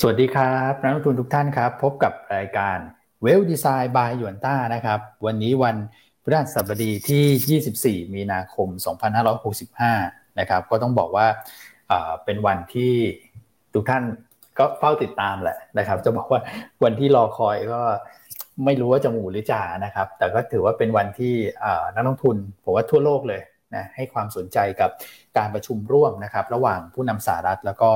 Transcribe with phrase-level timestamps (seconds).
[0.00, 2.78] สวัสดีครับนักลงทุนทุกท่านครับ พบกับรายการ
[3.22, 5.76] เวลดีไซน์บายหยวนต้านะครับ วันนี้วัน
[6.22, 8.68] พฤหัสบดีที่ 24 มีนาคม
[9.54, 11.26] 2565 นะครับ ก็ต้องบอกว่า
[12.24, 12.92] เป็นวันที่
[13.74, 14.02] ทุกท่าน
[14.58, 16.40] ก็เฝ้าติดตามแหละนะครับ จะบอกว่า
[16.84, 17.80] วันที่รอคอยก็
[18.64, 21.34] ไม่รู้ว่าจะหมู่หรือจ่านะครับ แต่ก็ถือว่าเป็นวันที่
[21.94, 23.42] นักลงทุนผมว่าทั่วโลกเลย
[23.74, 24.90] นะให้ความสนใจกับ
[25.38, 27.90] การประชุมร่วมนะครับ ระหว่างผู้นำสหรัฐแล้วก็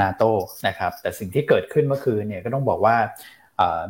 [0.00, 0.22] นาโต
[0.66, 2.96] นะครับแต่สิ่งที่เกิดขึ้นเมื่อคืนเนี่ยก็ต้องบอกว่า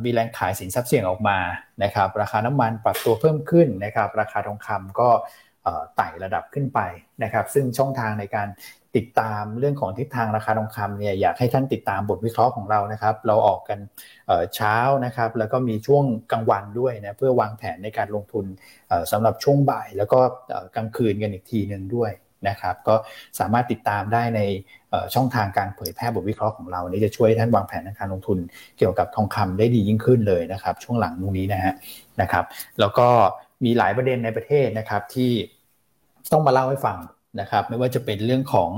[0.05, 1.39] มีแรงขายสินทรัพย์เสี่ยงออกมา
[1.85, 5.09] นะครับราคาน้ำมันปรับตัวเพิ่มขึ้นนะครับราคาทองคำก็
[5.97, 6.81] ไต่ระดับขึ้นไป
[7.23, 8.49] นะครับซึ่งช่องทางในการ
[8.97, 13.79] ติดตามเรื่องของทิศทางราคาทองคำเนี่ยอยากให้ท่านติดตามบทวิเคราะห์ของเรานะครับ เราออกกัน
[14.55, 18.47] เช้านะครับแล้วก็มีช่วงกลางวันด้วยนะเพื่อวางแผนในการลงทุน
[19.13, 20.21] สำหรับช่วงบ่าย แล้วก็
[20.77, 22.11] กลางคืนกันอีกทีหนึ่งด้วย
[22.49, 22.95] นะครับ ก็
[23.39, 24.41] สามารถติดตามได้ใน
[25.15, 28.39] ช่องทางการเผยแพร่บทวิเคราะห์ของเรานี้จะช่วยท่านวางแผนในการลงทุน
[28.79, 31.75] เกี่ยวกับทองคำได้ดียิ่งขึ้นเลยนะครับ ช่วงหลังตรงนี้นะฮะ
[32.21, 32.45] นะครับ
[32.81, 33.09] แล้วก็
[33.65, 35.33] มีหลายประเด็นในประเทศนะครับที่
[36.33, 36.99] ต้องมาเล่าให้ฟัง
[37.41, 38.71] นะครับ ไม่ว่าจะเป็นเรื่องของ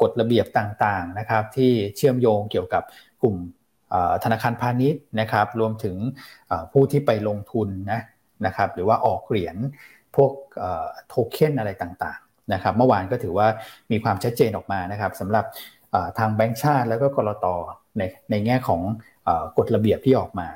[0.00, 2.82] กฎระเบียบต่างๆนะครับ ที่เชื่อมโยงเกี่ยวกับ
[3.22, 3.36] กลุ่ม
[4.24, 5.96] ธนาคารพาณิชย์นะครับ รวมถึง
[6.72, 8.00] ผู้ที่ไปลงทุนนะ
[8.46, 9.56] นะครับ หรือว่าออกเหรียญ
[10.16, 10.32] พวก
[11.08, 12.20] โทเค็นอะไรต่าง
[12.52, 13.48] นะครับเมื่อวานก็ถือว่า
[13.90, 15.44] มีความชัดเจนออกมานะครับสำหรับ
[16.18, 17.46] ทางแบงก์ชาติแล้วก็กรต
[17.98, 18.80] ในในแง่ของ
[19.58, 20.48] กฎระเบียบที่ออกมา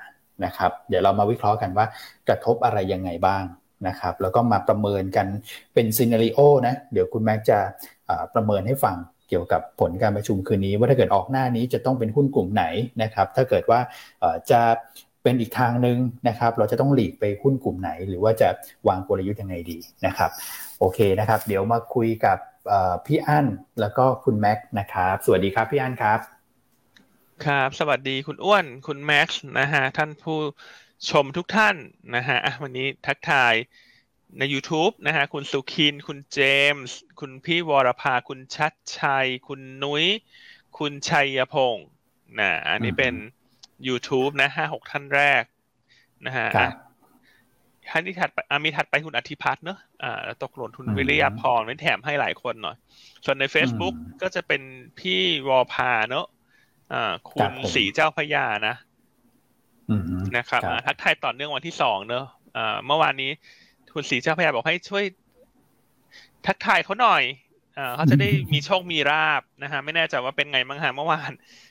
[0.44, 1.86] นะครับ เดี๋ยวเรามาวิเคราะห์กันว่า
[2.28, 3.44] กระทบอะไรยังไงบ้าง
[3.88, 5.26] นะครับแล้วก็มาประเมินกัน
[5.74, 7.58] เป็นซีนารีโอนะเดี๋ยวคุณแม็กจะ
[8.34, 8.96] ประเมินให้ฟัง
[9.28, 12.64] เกี่ยวกับผลการประชุมคืนนี้ ว่าถ้าเกิดออกหน้านี้จะต้องเป็นหุ้นกลุ่มไหน
[13.02, 13.80] นะครับถ้าเกิดว่า
[14.50, 14.60] จะ
[15.22, 15.98] เป็นอีกทางหนึ่ง
[16.28, 18.48] นะครับ เราจะต้องหลีกไปหุ้นกลุ่มไหน หรือว่าจะ
[18.88, 20.30] วางกลยุทธ์ยังไงดีนะครับ
[20.78, 22.38] โอเคนะครับ เดี๋ยวมาคุยกับ
[23.06, 23.46] พี่อั้น
[23.80, 26.18] แล้วก็คุณแม็กนะครับ สวัสดีครับพี่อั้นครับ
[27.46, 30.38] ครับ สวัสดีคุณอ้วน คุณแม็กซ์นะฮะท่านผู้
[31.10, 31.76] ชมทุกท่าน
[32.14, 33.54] นะฮะวันนี้ทักทาย
[34.38, 36.38] ใน YouTube นะฮะคุณสุคิน คุณเจ
[36.74, 40.04] มส์ คุณพี่วรภา คุณชัดชัย คุณนุ้ย
[40.78, 41.88] คุณชัยพงศ์
[42.38, 43.14] นะ อันนี้เป็น
[43.88, 45.42] YouTube นะห้าหกท่านแรก
[46.26, 46.46] นะฮะ
[47.96, 52.76] ท่านที่ถัดไปมีถัดไปคุณอธิพัฒน์เนอะอ่าตกหล่นทุนวิริยาพรไม่แถมให้หลายคนหน่อย
[53.24, 54.62] ส่วนใน Facebook ก็จะเป็น
[54.98, 56.26] พี่วอพาเนอะ
[56.92, 58.74] อ่าคุณสีเจ้าพญานะ
[60.36, 62.24] นะครับทักทายต่อเนื่องวันที่สองเนอะ
[62.56, 63.30] อ่าเมื่อวานนี้
[63.94, 65.04] คุณสีเจ้าพญาบอกให้ช่วย
[66.46, 67.22] ทักทายเขาหน่อย
[67.78, 71.30] อ่าเขาจะได้มีโชคมีลาบนะฮะ ไม่แน่ใจว่าเป็นไงบ้างฮะเมื่อวาน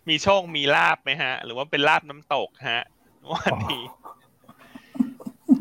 [0.09, 2.83] มีโชคมีลาบไหมฮะ หรือว่าเป็นลาบน้ำตกฮะ
[3.33, 3.83] วันนี้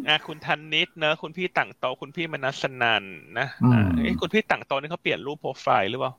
[0.08, 3.04] อะคุณทันนิดเนอะคุณพี่ต่างโตคุณพี่มนัสนัน
[3.38, 6.12] นะอ่าคุณพี่ต่างโตนี่เขาเปลี่ยนรูปโปรไฟล์หรือเปล่า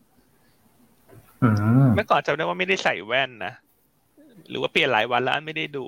[1.95, 3.53] เมื่อก่อนจำได้ว่าไม่ได้ใส่แว่นนะ
[4.49, 5.85] หรือว่าเปลี่ยนหลายวันแล้วอันไม่ได้ดู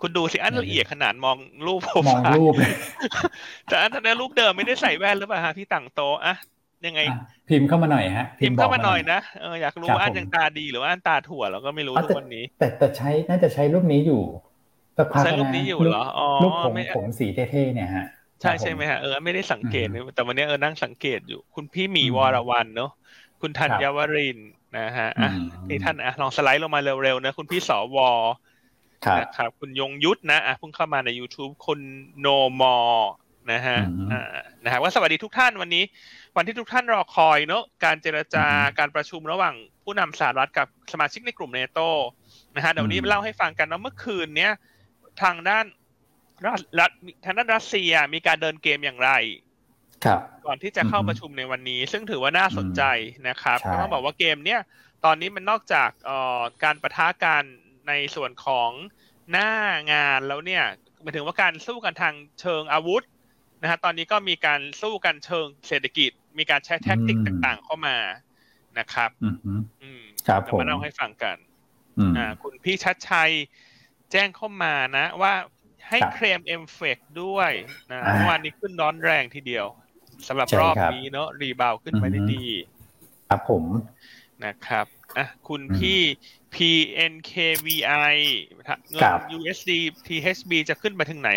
[0.00, 2.52] คุณดูสิอันละเอียดขนาดมองรูปโปรไฟล์มองรูป
[3.68, 6.34] แต่อันนั้นรูปเดิมไม่ได้ใส่แว่นหรือเปล่าฮะพี่ต่างโตอะ
[6.86, 7.00] ยังไง
[7.48, 14.22] พิมพ์เข้ามาหน่อยฮะ พิมพ์เข้ามาหน่อยนะเอออยากรู้ว่าอันยังตาดีหรือว่าอันตาถั่วเราก็ไม่รู้ทุกวันนี้ แต่แต่ใช้น่าจะใช้รูปนี้อยู่
[14.98, 18.06] สักพักใช้รูปนี้อยู่เหรออ๋อรูปผมผมสีเท่ๆเนี่ยฮะ
[18.40, 22.90] ใช่ใช่ไหมฮะเออไม่ได้สังเกตแต่วันนี้เออนั่งสังเกตอยู่ คุณพี่หมีวรวันเนาะ
[23.40, 24.38] คุณธัญวริน
[24.78, 25.30] นะฮะอะ
[25.68, 27.98] นี่ท่านอะลองสไลด์ลงมาเร็วๆนะคุณพี่สว
[29.18, 31.80] นะครับคุณยงยุทธนะอะเพิ่งเข้ามาใน YouTube คุณ
[32.20, 32.26] โน
[32.60, 32.76] มอ
[33.52, 33.78] นะฮะ
[34.12, 34.22] อ่า
[34.64, 35.84] นะฮะว่าสวัสดีทุกท่านวันนี้
[36.36, 38.44] วันที่ทุกท่านรอคอยเนาะการเจรจา
[38.78, 39.54] การประชุมระหว่าง
[39.84, 41.78] ผู้นำสหรัฐกับสมาชิกในกลุ่มเนโต
[42.56, 44.52] นะฮะเดี๋ยวนี้เล่าให้ฟังกันว่าเมื่อคืนเนี้ย
[45.22, 45.66] ทางด้าน
[46.78, 46.90] รัฐ
[47.24, 49.10] ทางด้านรัสเซียมีการเดินเกมอย่างไร
[50.04, 52.82] ครับ ก่อนที่จะเข้าประชุมในวันนี้ ซึ่งถือว่าน่าสนใจ
[53.28, 54.60] นะครับเพราะบอกว่าเกมเนี้ย
[55.04, 57.44] ตอนนี้มันนอกจากเอ่อการประทะกัน
[57.88, 58.70] ในส่วนของ
[59.30, 59.52] หน้า
[59.92, 60.64] งานแล้วเนี่ย
[61.02, 63.04] หมายถึงว่าการสู้กันทางเชิงอาวุธ
[63.62, 67.96] นะฮะตอนนี้ก็มีการสู้กันเชิงเศรษฐกิจ มีการใช้แท็กติกต่างๆเข้ามา
[68.78, 71.36] นะครับ อืมครับผมมาเล่าให้ฟังกัน
[72.16, 73.30] อ่า คุณพี่ชัดชัย
[74.12, 75.32] แจ้งเข้ามานะ ว่า
[75.88, 77.50] ให้เคลมเอมเฟกด้วย
[77.90, 79.66] นะเมื่อวานนี้ขึ้นร้อนแรงทีเดียว
[80.28, 82.44] สำหรับรอบนี้เนาะรีบาวขึ้นไปได้ดี
[83.28, 83.64] ครับผม
[84.44, 84.86] นะครับ
[85.18, 86.00] อะคุณพี่
[86.54, 88.16] PNKVI
[88.90, 89.70] เงิน USD
[90.06, 91.30] THB จะขึ้นไปถึงไหน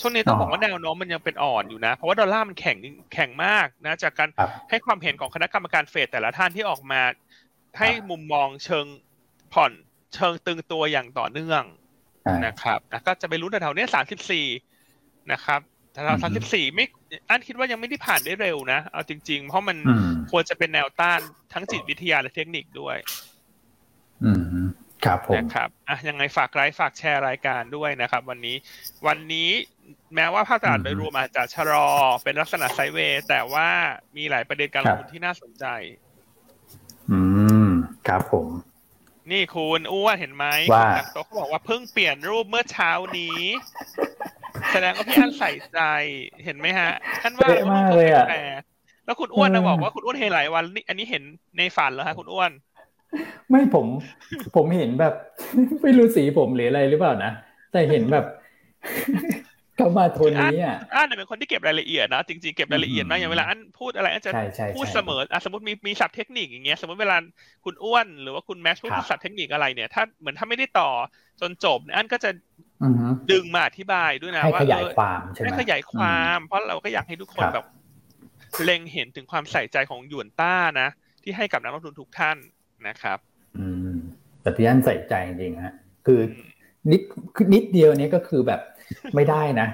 [0.00, 2.76] ช่วงนี้ต้องบอกว่าแนวโน้มมันยังเป็นอ่อนอยู่นะ เพราะว่าดอลลาร์มันแข็ง
[3.12, 4.28] แข็งมากนะ จากการ
[4.70, 7.00] ให้ความเห็นของคณะกรรมการเฟดแต่ละท่านที่ออกมา
[7.78, 8.86] ให้มุมมองเชิง
[9.52, 9.72] ผ่อน
[10.14, 11.62] เชิงตึงตัวอย่างต่อเนื่อง
[12.46, 14.46] นะครับก็จะไปรู้แถวๆนี้สามสิบสี่
[15.32, 15.60] นะครับ
[15.92, 16.84] แถวสามสิบสี่ไม่
[17.28, 19.76] อันคิดว่ายังไม่ได้ผ่านได้เร็วนะ เอาจริง ๆ เพราะมัน
[20.30, 21.20] ควรจะเป็นแนวต้าน
[21.52, 22.96] ทั้งจิตวิทยาและเทคนิคด้วย
[24.24, 24.66] อืม
[25.04, 28.56] ครับผมนะครับอะยังไงฝากไลค์ฝากแชร์รายการด้วยนะครับ วันนี้
[29.06, 29.50] วันนี้
[30.14, 31.86] แม้ว่าภาคตลาดโดยรวมอาจจะชะลอ
[32.22, 33.68] เป็นลักษณะไซเวย์แต่ว่า
[34.16, 35.66] มีหลายประเด็นการลงทุนที่น่าสนใจ
[37.10, 37.20] อื
[37.66, 37.68] ม
[38.08, 38.46] ครับผม
[39.30, 43.38] นี่คุณอ้วนเห็นไหมว่าโต๊ะเขาบอกว่าเพิ่งเปลี่ยนรูปเมื่อเช้านี้
[44.72, 45.80] แสดงว่าพี่อันใส่ใจ
[46.44, 46.90] เห็นไหมฮะ
[47.22, 48.26] ท่านว่ามากเลยอะ
[49.04, 51.22] แล้วคุณอ้วนนะบอกว่าคุณอ้วนเห็นหลายวันนี่อันนี้เห็น
[51.58, 52.50] ในฝันเหรอฮะคุณอ้วน
[53.50, 53.86] ไม่ผม
[54.56, 55.14] ผมเห็นแบบ
[55.82, 57.32] ไม่รู้สีผมหรืออะไรหรือเปล่านะ
[57.72, 58.24] แต่เห็นแบบ
[59.76, 64.32] เข้ามาโทนนี้อะอันเป็นคนที่เก็บรายละเอียดนะจริงๆเก็บรายละเอียดมากอย่างเวลาอันพูดอะไรอันจะ
[64.76, 67.16] พูดเสมออะสมมติมีมีศัพท์เทคนิคอย่างเงี้ยสมมติเวลา
[67.64, 70.90] คุณอ้วนหรือว่าคุณแม็กซ์พูดศัพท์เทคนิคอะไรเนี่ยถ้าเหมือนถ้าไม่ได้ต่อ
[71.40, 72.30] จนจบอันก็จะ
[73.30, 77.66] ดึงมาอธิบายด้วยนะว่าให้ขยายความใช่ไหมให้ขยายความ เพราะเราก็อยากให้ทุกคนแบบ
[78.64, 80.88] เล็งเห็นถึงความใส่ใจของหยวนต้านะ
[81.22, 82.36] ที่ให้กับนักลงทุนทุกท่าน
[82.88, 83.18] นะครับ
[83.58, 83.94] อืม
[84.42, 85.74] แต่พี่อันใส่ใจจริงฮะ
[86.06, 86.20] คือ
[86.90, 87.00] นิด
[87.36, 88.60] คือนิดเดียวนี้ก็คือแบบ
[89.14, 89.68] ไม่ได้นะ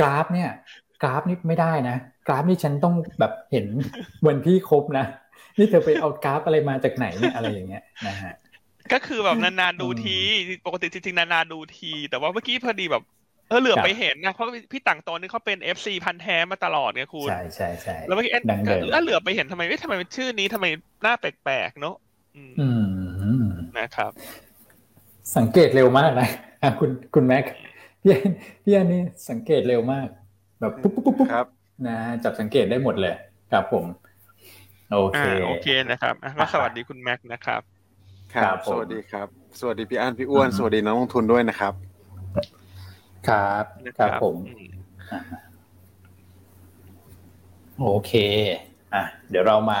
[0.00, 0.50] กราฟเนี่ย
[1.02, 3.66] กราฟนี่ไม่ได้นะ กราฟนี่ฉันต้องแบบเห็น
[4.26, 5.06] วันที่ครบนะ
[5.58, 8.34] นี่เธอไปเอากราฟอะไรมาจากไหนเนี่ยอะไรอย่างเงี้ยนะฮะ
[8.92, 10.16] ก็คือแบบนานๆดูที
[10.66, 13.02] ปกติจริงๆนานๆดูที แต่ว่าเมื่อกี้พอดีแบบ
[13.48, 18.42] เออเหลือบไปเห็นนะเพราะพี่ต่างตอนนี้เขาเป็น FC พันธุ์แท้มาตลอดเนี่ยคุณใช่ใช่ใช่แล้วเมื่อกี้เห็น
[18.90, 20.66] แล้วเหลือบไปเห็นทำไมไม่ทำไมชื่อนี้ทำไม
[21.02, 21.96] หน้าแปลกๆเนาะ
[22.36, 22.82] อืม
[23.78, 24.12] นะครับ
[25.36, 26.28] สังเกตเร็วมากนะ
[26.78, 27.44] คุณคุณแม็ก
[28.06, 28.18] พี่
[28.64, 30.08] พี่อันนี้สังเกตเร็วมาก
[30.60, 31.28] แบบปุ๊บปุ๊บปุ๊บ
[31.88, 33.14] นะจับสังเกตได้หมดเลย
[33.52, 33.84] ครับผม
[34.92, 37.62] โอเคโอเคนะครับก็สวัสดีคุณแม็กนะครับ
[38.34, 39.28] ครับ สวัสดีครับ
[39.60, 41.72] สวัสดีพี่อันพี่อ้วน สวัสดีนักลงทุนด้วยนะครับ
[43.28, 43.64] ครับ
[43.98, 44.36] ครับผม
[47.82, 48.12] โอเค
[48.94, 49.80] อะ เดี๋ยวเรามา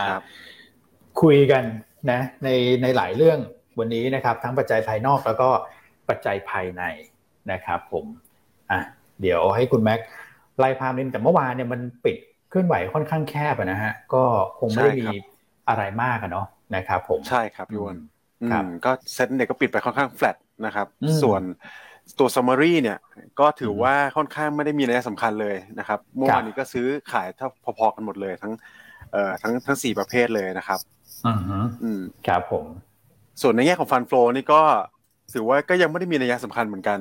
[1.22, 1.62] คุยกัน
[2.10, 2.48] นะ ใน
[2.82, 3.38] ในหลายเรื่อง
[3.78, 5.48] วันนี้นะครับ ทั้งปัจจัยภายนอกแล้วก็
[6.08, 6.82] ปัจจัยภายใน
[7.52, 8.04] นะครับผม
[8.70, 8.80] อะ
[9.20, 10.00] เดี๋ยวให้คุณแม็ก
[10.58, 12.16] ไล่ภาพนิดแต่เมื่อวานเนี่ยมันปิด
[12.50, 14.22] เคลื่อนไหวค่อนข้างแคบนะฮะก็
[14.58, 15.16] คงไม่ได้มี
[15.68, 16.46] อะไรมากอะเนาะ
[16.76, 17.96] นะครับผมใช่ครับยวน
[18.50, 20.86] ครับก็เซ็ตเนี่ยก็ปิดไปค่อนข้างแฟลตนะครับ
[21.22, 21.42] ส่วน
[22.18, 22.98] ตัว summary เนี่ย
[23.40, 28.52] ก็ถือว่าค่อนข้างไม่ได้มีนัยสำคัญเลยนะครับเมื่อวานนี้ก็ซื้อขายถ้าพอๆกันหมดเลยทั้ง
[29.12, 30.80] เอ่อทั้งทั้งสี่ประเภทเลยนะครับ
[31.82, 32.64] อืมครับผม
[33.42, 34.62] ส่วนในแง่ของฟันโฟนี่ก็
[35.32, 36.98] ถือว่าก็ยังไม่ได้มีนัยสำคัญเหมือนกัน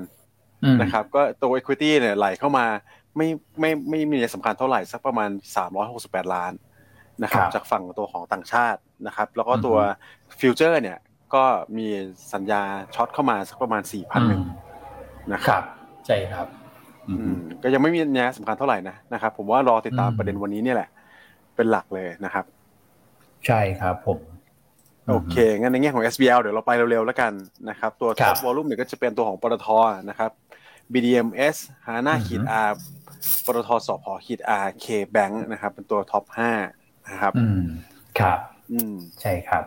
[0.81, 2.65] นะครับ ก็ตัว equity เนี่ยไหลเข้ามา
[3.15, 3.27] ไม่
[3.59, 6.51] ไม่ไม่มีนัยสำคัญเท่าไหร่สักประมาณสามร้อยหกสิบแปดล้าน
[7.23, 9.77] นะครับ จากฝั่งตัวของต่างชาตินะครับ แล้วก็ตัว
[10.39, 10.97] ฟิวเจอร์เนี่ย
[11.35, 11.43] ก็
[11.77, 11.87] มี
[12.33, 12.61] สัญญา
[12.95, 14.41] ช็อตเข้ามาสักประมาณสี่พันหนึ่ง
[15.33, 15.63] นะครับ
[16.05, 16.47] ใช่ครับ
[17.63, 20.89] ก็ยังไม่มีนัยสำคัญเท่าไหร่นะนะครับ ผมว่ารอติดตามประเด็นวันนี้เนี่ยแหละ
[21.55, 22.45] เป็นหลักเลยนะครับ
[23.45, 24.19] ใช่ครับผม
[25.09, 27.31] โอเค งั้นในแง่ของ SBL เดี๋ยวเราไปเร็วๆแล้วกัน
[27.69, 29.67] นะครับ ตัวท็อปวอลลุ่มเนี่ยก็จะเป็นตัวของปตท
[30.09, 30.31] นะครับ
[30.93, 32.71] BDMs ฮาน่าขีด R
[33.45, 34.85] ปตทสพขีด R K
[35.15, 36.51] Bank นะครับ เป็นตัวท็อปห้า
[37.09, 37.61] นะครับ อืม
[38.19, 38.39] ครับ
[38.71, 39.63] อืม ใช่ครับ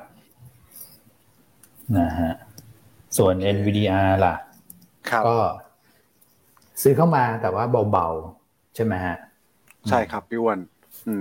[1.98, 2.32] นะฮะ
[3.16, 4.34] ส่วน NVDR ล่ะ
[5.26, 5.36] ก็
[6.82, 8.06] ซื้อเข้ามาแต่ว่าเบา
[8.42, 9.16] ๆ ใช่ไหมฮะ
[9.88, 10.60] ใช่ครับพี่วัน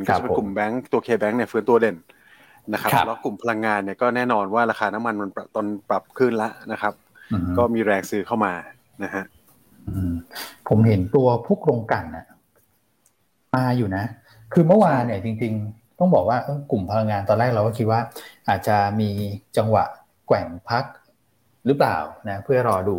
[0.07, 1.97] ก็จะเป็นกลุ่มแบงก์ตัวเคแบงก์เนี่ยฟื้นตัวเด่น
[2.73, 6.93] นะครับแล้วกลุ่มพลังงานเนี่ยก็แน่นอนว่าราคาน้ำมันมันตอนปรับขึ้นแล้วนะครับ
[7.57, 8.53] ก็มีแรงซื้อเข้ามา
[9.03, 9.23] นะฮะ
[10.67, 12.25] ผมเห็นตัวพวกโรงกันนะ
[13.55, 14.03] มาอยู่นะ
[14.53, 16.37] คือเมื่อวานเนี่ยจริง ๆ ต้องบอกว่า
[16.71, 18.01] กลุ่มพลังงานตอนแรกเราก็คิดว่า
[18.49, 19.09] อาจจะมี
[19.57, 19.85] จังหวะ
[20.27, 20.83] แกว่งพัก
[21.65, 21.97] หรือเปล่า
[22.29, 22.97] นะเพื่อรอดู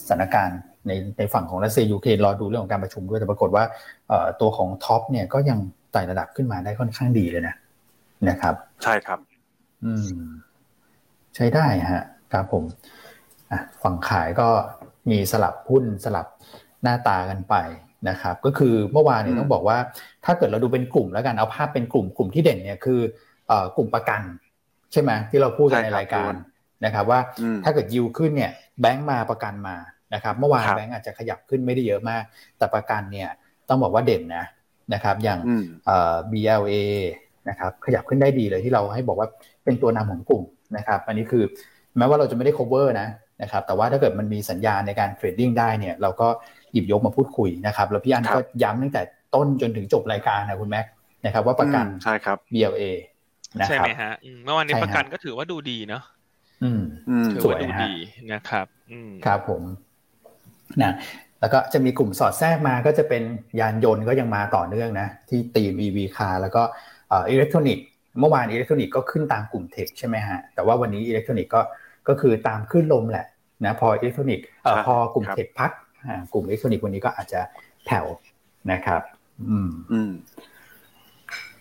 [0.00, 3.64] สถานการณ์ในในฝั่งของรัสเซียยูเครนรอดูเรื่องของการประชุมด้วยแต่ปรากฏว่า
[4.40, 5.58] ตัวของท็อปเนี่ยก็ยัง
[5.92, 7.54] ไต่ระดับขึ้นมาได้ค่อนข้างดีเลยนะ
[8.28, 8.54] นะครับ
[8.84, 9.18] ใช่ครับ
[9.84, 10.18] อืม
[11.36, 12.64] ใช้ได้ฮะครับผม
[13.82, 14.48] ฝั่งขายก็
[15.10, 16.26] มีสลับหุ้นสลับ
[16.82, 17.54] หน้าตากันไป
[18.08, 19.78] นะครับ ก็คือเมื่อวานเนี่ยต้องบอกว่า
[20.24, 23.00] ถ้าเกิดเราดูเป็นกลุ่มแล้วกันเอาภาพเป็นกลุ่มกลุ่มที่เด่นเนี่ยคือ
[23.76, 24.20] กลุ่มประกัน
[24.92, 26.32] ใช่ไหมที่เราพูดกันในรายการ
[26.84, 27.20] นะครับ ว่า
[27.64, 29.76] ถ้าเกิดยิวขึ้นเนี่ยแบงก์มาประกันมา
[30.14, 32.22] นะครับ เมื่อวานแบงก์อาจจะขยับขึ้นไม่ได้เยอะมาก
[32.58, 33.28] แต่ประกันเนี่ย
[33.68, 34.44] ต้องบอกว่าเด่นนะ
[34.94, 35.38] นะครับ อย่าง
[36.32, 36.74] BLA
[37.48, 39.28] นะครับขยับขึ้นได้ดีเลยที่เราให้บอกว่า
[39.64, 40.42] เป็นตัวนำของกลุ่ม
[40.76, 41.44] นะครับ อันนี้คือ
[41.98, 43.08] แม้ว่าเราจะไม่ได้ cover นะ
[43.42, 46.28] นะครับแต่ว่าถ้าเกิดมันมีสัญญาณในการเทรดดิ้งได้เนี่ยเราก็
[46.72, 49.02] หยิบยกมาพูดคุยนะครับแล้วพี่อันก็ย้ำตั้งแต่
[49.34, 50.86] ต้นจนถึงจบรายการนะคุณแม็ก
[51.24, 52.84] นะครับว่าประกันใช่ครับ BLA
[53.58, 54.12] นะครับใช่ไหมฮะ
[54.44, 56.02] เมื่อวานนี้ประกันก็ถือว่าดูดีเนาะ
[56.64, 56.82] อืม
[57.32, 57.92] ถือว่าดูดี
[58.32, 58.66] นะครับ
[59.24, 59.62] ครับผม
[60.82, 60.92] นะ
[61.40, 63.22] แล้วก็จะมีกลุ่มสอดแทรกมาก็จะเป็น
[63.60, 66.62] ยานยนต์ก็ยังมาต่อเนื่องนะ ที่ตีม EV คาร์แล้วก็
[67.12, 67.86] อิเล็กทรอนิกส์
[68.18, 71.60] เมื่อวานอิเล็กทรอนิกส์ก็ขึ้นตามกลุ่ม tech ใช่ไหมฮะแต่ว่าวันนี้อิเล็กทรอนิกส์ก็
[72.10, 73.26] ก็ก็คือตามขึ้นลมแหละ
[73.64, 75.70] นะพออิเล็กทรอนิกส์เอ่อพอกลุ่ม tech พัก
[76.32, 77.40] กลุ่มอิเล็กทรอนิกส์วันนี้ก็อาจจะ
[77.84, 78.06] แผ่ว
[78.72, 79.02] นะครับ
[79.48, 80.10] อืมอืม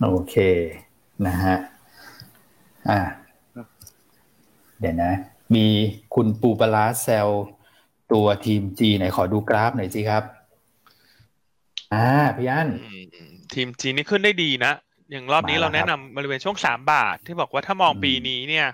[0.04, 0.36] โอเค
[1.28, 1.56] นะฮะ
[2.90, 3.00] อ่า
[4.80, 5.14] เดี๋ยวนะ
[5.56, 5.68] มี
[6.16, 7.30] คุณปูปลาเซล
[8.12, 10.24] ตัวทีมจีไหนขอดูกราฟหน่อยสิครับ
[11.94, 12.70] อ่าพี่อัน
[13.54, 14.74] ทีมจีนนี่ขึ้นได้ดีนะ
[15.12, 18.68] อย่างรอบนี้เราแนะนำบริเวณช่วงสามบาทที่บอกว่าถ้ามองปีนี้เนี่ย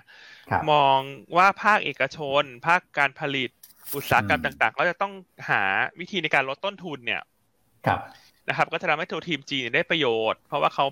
[0.72, 0.98] มอง
[1.36, 3.50] ว่าภาคเอกชน ภาคการผลิต
[3.94, 5.12] อุตสาหกรรมต่างๆ ก็จะต้อง
[5.50, 5.62] หา
[6.00, 7.22] วิธีในการลดต้นทุนเนี่ย
[7.86, 8.00] ครับ
[8.48, 10.84] นะครับ ก็จะทำให้ตัวทีมจีนได้ประโยชน์ เพราะว่าเขา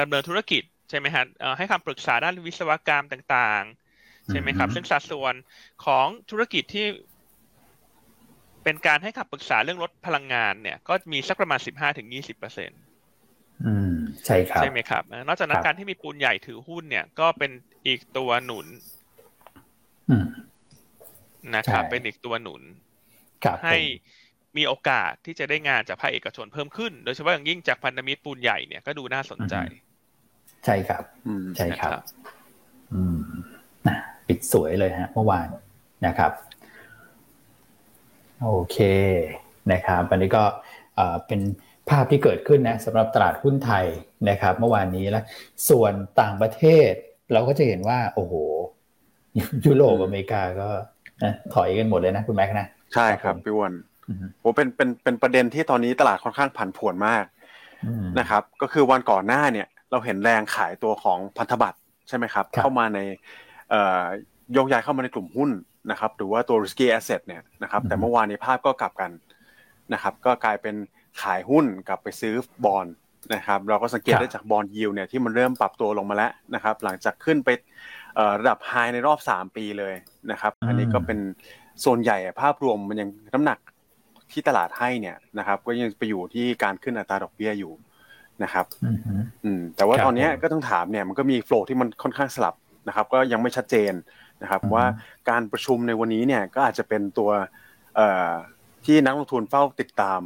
[0.00, 1.24] ดำเนินธุรกิจใช่ไหมฮะ
[1.58, 5.34] ให้คำปรึกษาด้านวิศวกรรมต่างๆ ใช่ไหมครับ ซึ่งสัดส่วน
[5.84, 6.86] ของธุรกิจที่
[8.64, 12.80] เป็นการให้คำปรึกษาเรื่องลดพลังงานเนี่ย ก็มีสักประมาณสิบห้าถึงยี่สิบเปอร์เซ็นต์
[13.66, 13.92] อืม
[14.26, 17.50] ใช่ครับใช่ไหมครับ นอกจากนั้นการที่มีปูนใหญ่ถือหุ้นเนี่ย ก็เป็น
[17.86, 18.66] อีกตัวหนุน
[20.10, 20.26] อืม
[21.56, 22.62] นะครับ เป็นอีกตัวหนุน
[23.64, 23.76] ให้
[24.56, 29.54] มีโอกาสที่จะได้งานจากภาคเอกชนเพิ่มขึ้น โดยเฉพาะอย่างยิ่งจากพันธมิตรปูนใหญ่เนี่ยก็ดูน่าสนใจ
[30.64, 31.04] ใช่ครับ
[31.56, 31.92] ใช่ครับ
[32.92, 33.18] อืม
[33.86, 35.48] นะปิดสวยเลยฮะ เมื่อวาน
[36.06, 36.32] นะครับ
[38.42, 38.78] โอเค
[39.72, 40.44] นะครับ อันนี้ก็
[41.26, 41.40] เป็น
[41.90, 43.86] ภาพที่เกิดขึ้นนะสำหรับตลาดหุ้นไทย
[44.30, 45.24] นะครับเมื่อวานนี้แล้ว
[45.68, 46.90] ส่วนต่างประเทศ
[47.32, 48.34] เราก็จะเห็นว่า โอ้โห
[49.66, 50.68] ยุโรปอเมริกาก็
[51.54, 53.72] ถอยกันหมดเลยนะคุณแม็กนะ ใช่ครับพี่วอน
[54.40, 57.24] โอ้เป็นเป็นเป็นประเด็นที่ตอนนี้ตลาดค่อนข้างผันผวนมาก
[58.18, 62.98] นะครับ ก็คือวันก่อนหน้าเนี่ย เราเห็นแรงขายตัวของพันธบัตรใช่ไหมครับ เข้ามาใน
[64.52, 65.50] โยกย้ายเข้ามาในกลุ่มหุ้น
[65.90, 69.10] นะครับ หรือว่าตัว risky asset เนี่ยนะครับ แต่เมื่อวานนี้ภาพก็กลับกัน
[69.92, 70.74] นะครับ ก็กลายเป็น
[71.20, 72.86] ขายหุ้นกลับไปซื้อบอล
[73.34, 77.48] นะครับเราก็สังเกตได้จากบอลยิวเนี่ยที่มันเริ่มปรับตัวลงมาแล้วนะครับ หลังจากขึ้นไป
[78.40, 79.94] ระดับไฮในรอบ 3 ปีเลย
[80.30, 81.18] นะครับ อันนี้ก็เป็น
[81.80, 83.58] โซนใหญ่ภาพรวมมันยังน้ำหนัก
[84.32, 87.72] ที่ตลาดให้เนี่ยนะครับ ก็ยังไปอยู่ที่การขึ้นอัตราดอกเบี้ยอยู่
[88.42, 88.66] นะครับ
[89.44, 92.54] อืมแต่ว่าตอนนี้ก็ต้องถามเนี่ยมันก็มีโฟล์ที่มันค่อนข้างสลับ
[92.88, 93.92] นะครับ ก็ยังไม่ชัดเจน
[94.42, 94.84] นะครับ ว่า
[95.30, 97.30] การประชุมในวันนี้เนี่ยก็อาจจะเป็นตัว
[98.84, 100.20] ที่นักลงทุนเฝ้าติดตาม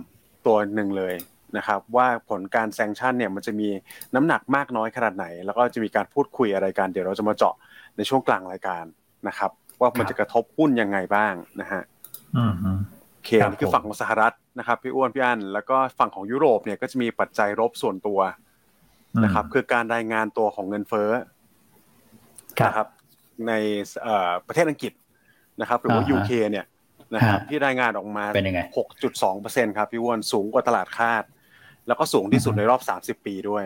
[0.46, 1.14] ตัวหนึ่งเลย
[1.56, 3.68] นะครับว่าผลการแซงชั่นเนี่ยมันจะมี
[4.14, 7.54] น้ำหนักมากน้อยขนาดไหน แล้วก็จะมีการพูดคุยอะไรกันเดี๋ยวเราจะมาเจาะ
[7.96, 8.84] ในช่วงกลางรายการ
[9.28, 9.50] นะครับ
[9.80, 11.82] ว่ามันจะกระทบหุ้นยังไงบ้างนะฮะ
[13.12, 18.20] โอเคนี่คือฝั่งของสหรัฐนะครับพี่อ้วนพี่อันแล้วก็ฝั่งของยุโรปเนี่ยก็จะมีปัจจัยลบส่วนตัว
[19.24, 21.10] นะครับ คือการรายงานตัวของเงินเฟ้อ
[22.66, 22.88] นะครับ
[23.48, 23.52] ใน
[24.46, 24.92] ประเทศอังกฤษ
[25.60, 26.64] นะครับ หรือว่า UK เนี่ย
[27.14, 28.60] นะครับที่รายงานออกมาเป็นยังไง
[29.00, 31.24] 6.2เปอร์เซ็นครับพี่อ้วนสูงกว่าตลาดคาด
[31.86, 32.80] แล้วก็สูงที่สุดในรอบ
[33.20, 33.64] 30 ปีด้วย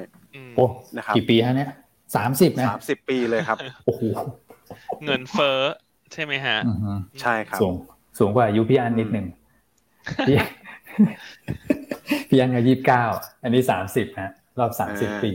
[0.57, 0.67] โอ้
[0.97, 1.71] นะครับกี่ปีฮะเนี่ย
[2.17, 4.03] สามสิบนะสามสิบปีเลยครับโอ้โห
[5.05, 5.61] เงินเฟ้อ
[6.13, 6.57] ใช่ไหมฮะ
[7.21, 7.75] ใช่ครับ สูง
[8.19, 9.27] สูงกว่ายุพี่อันนิดหนึ่ง
[12.29, 13.05] พี่อันก็ยี่สิบเก้า
[13.43, 15.31] อันนี้สามสิบฮะรอบสามสิบปี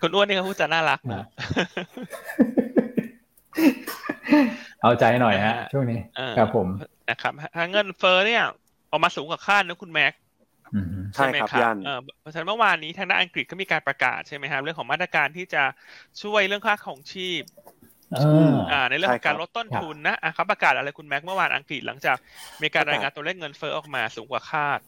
[0.00, 1.24] คุณอ้วนนี่เขาพูดจะน่ารักนะ
[4.82, 6.00] เอาใจหน่อยฮะ ช่วงนี้
[6.38, 6.66] ครับผม
[7.08, 7.32] นะครับ
[7.70, 8.42] เงินเฟ้อเนี่ย
[8.90, 10.12] ออกมาสูงกว่าคาดนะคุณแม็ก
[11.14, 11.74] ใช่ไหมครับ
[12.20, 15.62] เพราะฉะนั้นเมื่อวานนี้ทางด้านอังกฤษก็มีการประกาศใช่ไหมครับเรื่องของมาตรการที่จะ
[16.22, 17.42] ช่วยเรื่องค่าของชีพ
[18.72, 22.16] อ่าในเรื่องของการลดต้นทุนนะอะเขาประกาศอะไรคุณแม็กเมื่อวานอังกฤษหลังจาก
[22.62, 24.80] มีการรายงานตัวเลขเงินเฟ้อออกมาสูงกว่าคาด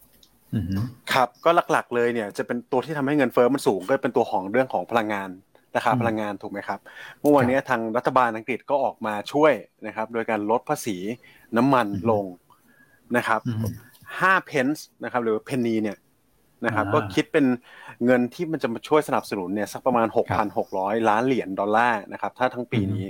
[1.12, 5.28] ครับก็หลักๆเลยเนี่ยจะเป็นตัวที่ทำให้เงินเฟ้อมันสูงก็เป็นตัวของเรื่องของพลังงาน
[5.76, 6.80] ราคาพลังงานถูกไหมครับ
[7.20, 9.52] เมื่อวานนี้ทางรัฐบาลอังกฤษก็ออกมาช่วย
[9.86, 10.96] นะครับ โดยการลดภาษี
[11.56, 12.24] น้ำมันลง
[13.16, 13.40] นะครับ
[14.20, 15.98] ห้าเพนส์นะครับหรือเพนนีเนี่ย
[16.66, 17.46] นะครับก็คิดเป็น
[18.04, 20.06] เงินที่มันจะมาช่วยสนับสนุนเนี่ยสักประมาณ
[20.58, 23.06] 6,600 ล้านเหรียญดอลลาร์นะครับถ้าทั้งปีนี้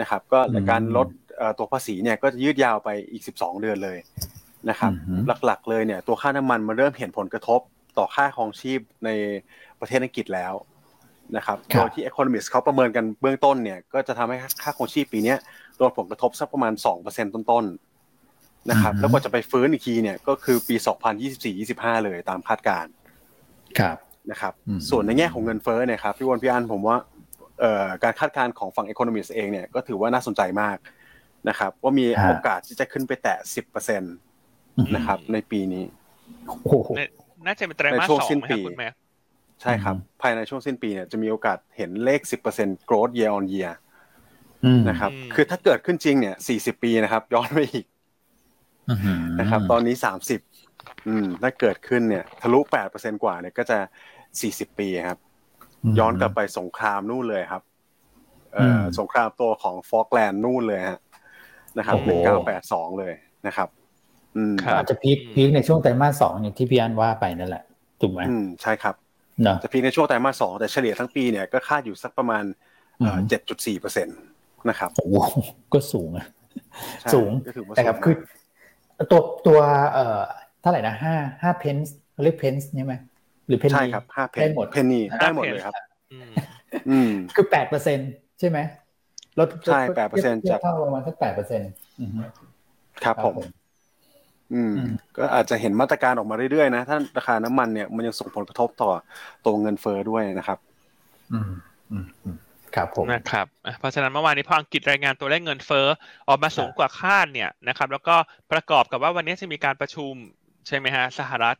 [0.00, 1.08] นะครับ ก็การลด
[1.58, 3.98] ตัวภาษีเนี่ยก็จะยืดยาวไปอีก 12 เดือนเลย
[4.70, 4.92] นะครับ
[5.44, 7.60] หลักๆเลยเนี่ยตัวค่าน้ำมันมันเริ่มเห็นผลกระทบ
[7.98, 9.10] ต่อค่าครองชีพใน
[9.80, 10.52] ประเทศอังกฤษแล้ว
[11.36, 15.34] นะครับ โดยที่ Economist เขาประเมินกันเบื้องต้นเนี่ย ก็จะทำให้ค่าครองชีพปีนี้
[15.76, 16.72] โดนผลกระทบสักประมาณ
[17.04, 20.74] 2%ต้นๆนะครับ แล้วก็จะไปฟื้นอีกทีเนี่ยก็คือปี
[21.40, 22.92] 2024-25 เลยตามคาดการณ์
[23.78, 23.96] ครับ
[24.30, 24.52] นะครับ
[24.90, 26.96] ส่วนในแง่ของเงินเฟ้อเนี่ยครับพี่วอนพี่อันผมว่า
[28.02, 30.76] การคาดการณ์ของฝั่ง Economist เองเนี่ยก็ถือว่าน่าสนใจมาก
[31.48, 33.36] นะครับ ว่ามีโอกาสที่จะขึ้นไปแตะ
[33.74, 35.84] 10%นะครับ ในปีนี้
[37.46, 38.88] น่าจะเป็นไตรมาสสองไหมครับคุณแม่
[39.62, 42.20] ใช่ครับ ภายในช่วงสิ้นปีเนี่ยจะมีโอกาสเห็นเลข
[42.54, 43.72] 10% growth year on year
[44.88, 47.86] นะครับ คือถ้าเกิดขึ้นจริงเนี่ย40 ปีนะครับ ย้อนไปอีก
[49.40, 49.94] นะครับ ตอนนี้
[50.50, 52.60] 30อืมถ้าเกิดขึ้นเนี่ย ทะลุ
[52.92, 53.78] 8%กว่าเนี่ยก็จะ
[54.32, 55.18] 40 ปีครับ
[55.98, 57.62] ย้อนกลับไปสงครามนู่นเลยครับ
[58.98, 60.98] สงครามตัวของฟอกแลนด์นู่นเลยฮะ
[61.78, 63.14] นะครับหนึ่งเก้าแปดสองเลย
[63.46, 63.68] นะครับ
[64.36, 67.64] อืมอาจจะพีคพีคในช่วงไตรมาสสองอย่างที่พี่อันว่าไปนั่นแหละ
[68.00, 68.94] ถูกไหมอืมใช่ครับ
[69.42, 72.44] เนาะจะพีคในช่วงไตรมาสสองแต่เฉลี่ยทั้งปีเนี่ยก็คาดอยู่สักประมาณ
[73.28, 74.18] เจ็ดจุดสี่เปอร์เซ็นต์
[74.68, 75.20] นะครับโอ้
[75.72, 76.26] ก็สูงอะ
[77.14, 77.30] สูง
[77.76, 78.14] แต่ครับคือ
[79.10, 79.60] ตัวตัว
[79.92, 80.22] เอ่อ
[80.60, 82.94] เท่าไหร่นะห้าห้า pence เรียก pence ใช่ไหม
[83.48, 85.74] หรือ penny ใช่ครับห้า pence หมด penny ได้หมดเลยครับ
[86.90, 87.98] อืมคือแปดเปอร์เซ็นต์
[88.40, 88.58] ใช่ไหม
[89.38, 91.70] ลดใช่แปดเปอร์เซ็นต์จากประมาณสักแปดเปอร์เซ็นต์
[93.04, 93.36] ครับผม
[94.54, 94.74] อืม
[95.16, 98.90] ก็อาจจะเห็นมาตรการออกมาเรื่อยๆนะ ถ้าราคาน้ำมันเนี่ยมันยังส่งผลกระทบต่อ
[99.44, 100.58] ตัวเงินเฟ้อด้วยนะครับ
[101.32, 101.52] อืม
[101.92, 101.96] อื
[102.34, 102.36] ม
[102.74, 103.46] ครับผมนะครับ
[103.78, 105.86] เพราะฉะนั้นเมื่อวานนี้พออังกฤษรายงานตัวเลขเงินเฟ้อ
[106.28, 108.16] ออกมาสูงกว่าคาดเนี่ยนะครับ แล้วก็
[108.52, 110.12] ประกอบกับว่าวันนี้จะมีการประชุม
[110.66, 111.56] ใช่ไหมฮะสหรัฐ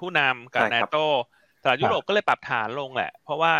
[0.00, 0.96] ผู้นำกับนาโต
[1.62, 3.52] ตลาดยุโรปก็เลยปรับฐานลงแหละ เพราะว่า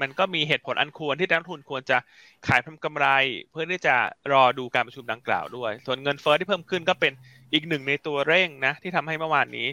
[0.00, 1.98] มันก็มีเหตุผลอันควรที่นักทุนควรจะ
[2.46, 3.06] ขายทำกำไร
[3.50, 3.96] เพื่อที่จะ
[4.32, 7.12] รอดูการประชุมดังกล่าวด้วย ส่วนเงินเฟ้อที่เพิ่มขึ้นก็เป็น
[7.52, 9.68] อีกหนึ่งในตัวเร่งนะ ที่ทำให้เมื่อวานนี้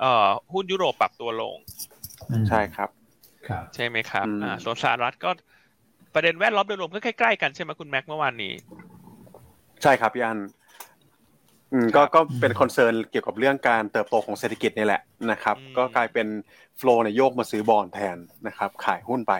[0.00, 1.56] เอ่อหุ้นยุโรปปรับตัวลง
[2.48, 2.88] ใช่ครับ
[3.48, 5.30] ครับ ใช่ไหมครับอ่าส่วนสหรัฐก็
[6.14, 8.54] ประเด็นแวดล้อมโดยรวมก็ใกล้ๆกันใช่ไหมคุณแม็กเมื่อวานนี้
[9.82, 10.38] ใช่ครับพี่อัน
[11.72, 16.26] อืมก็ก็เป็น concern เกี่ยวกับเรื่องการเติบโตของเศรษฐกิจนี่แหละนะครับก็กลายเป็น
[16.76, 18.16] flow ในโยกมาซื้อบอลแทน
[18.46, 19.34] นะครับ ขายหุ้นไป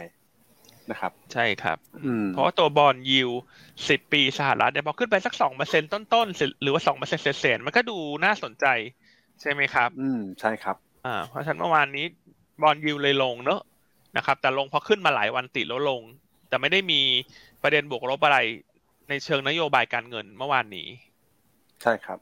[0.90, 1.78] นะครับ ใช่ครับ
[2.32, 3.30] เพราะว่าตัว bond yield
[3.88, 8.66] สิบปีสหรัฐเนี่ยพอขึ้นไปสักสองเปอร์เซ็นต้นๆ หรือว่าสองเปอร์เซ็นเศษมันก็ดูน่าสนใจ
[9.40, 10.76] ใช่ไหมครับ อืมใช่ครับ
[11.06, 12.04] อ่า เพราะฉะนั้นเมื่อวานนี้
[12.62, 13.60] บอลยิวเลยลงเนอะ
[14.16, 16.02] นะครับ แต่ลงพอขึ้นมาหลายวันติดแล้วลง
[16.48, 17.00] แต่ไม่ได้มี
[17.62, 18.38] ประเด็นบวกลบอะไร
[19.08, 20.88] ในเชิงนโยบายการเงินเมื่อวานนี้
[21.82, 22.18] ใช่ครับ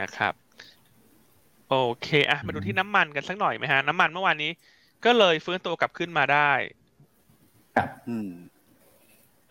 [0.00, 0.34] นะครับ
[1.68, 4.50] โอเคอะมาดูที่น้ำมันกันสักหน่อยไหมฮะ น้ำมันเมื่อวานนี้
[5.04, 6.52] ก็เลยฟื้นตัวกลับขึ้นมาได้
[7.76, 8.30] ครับอืม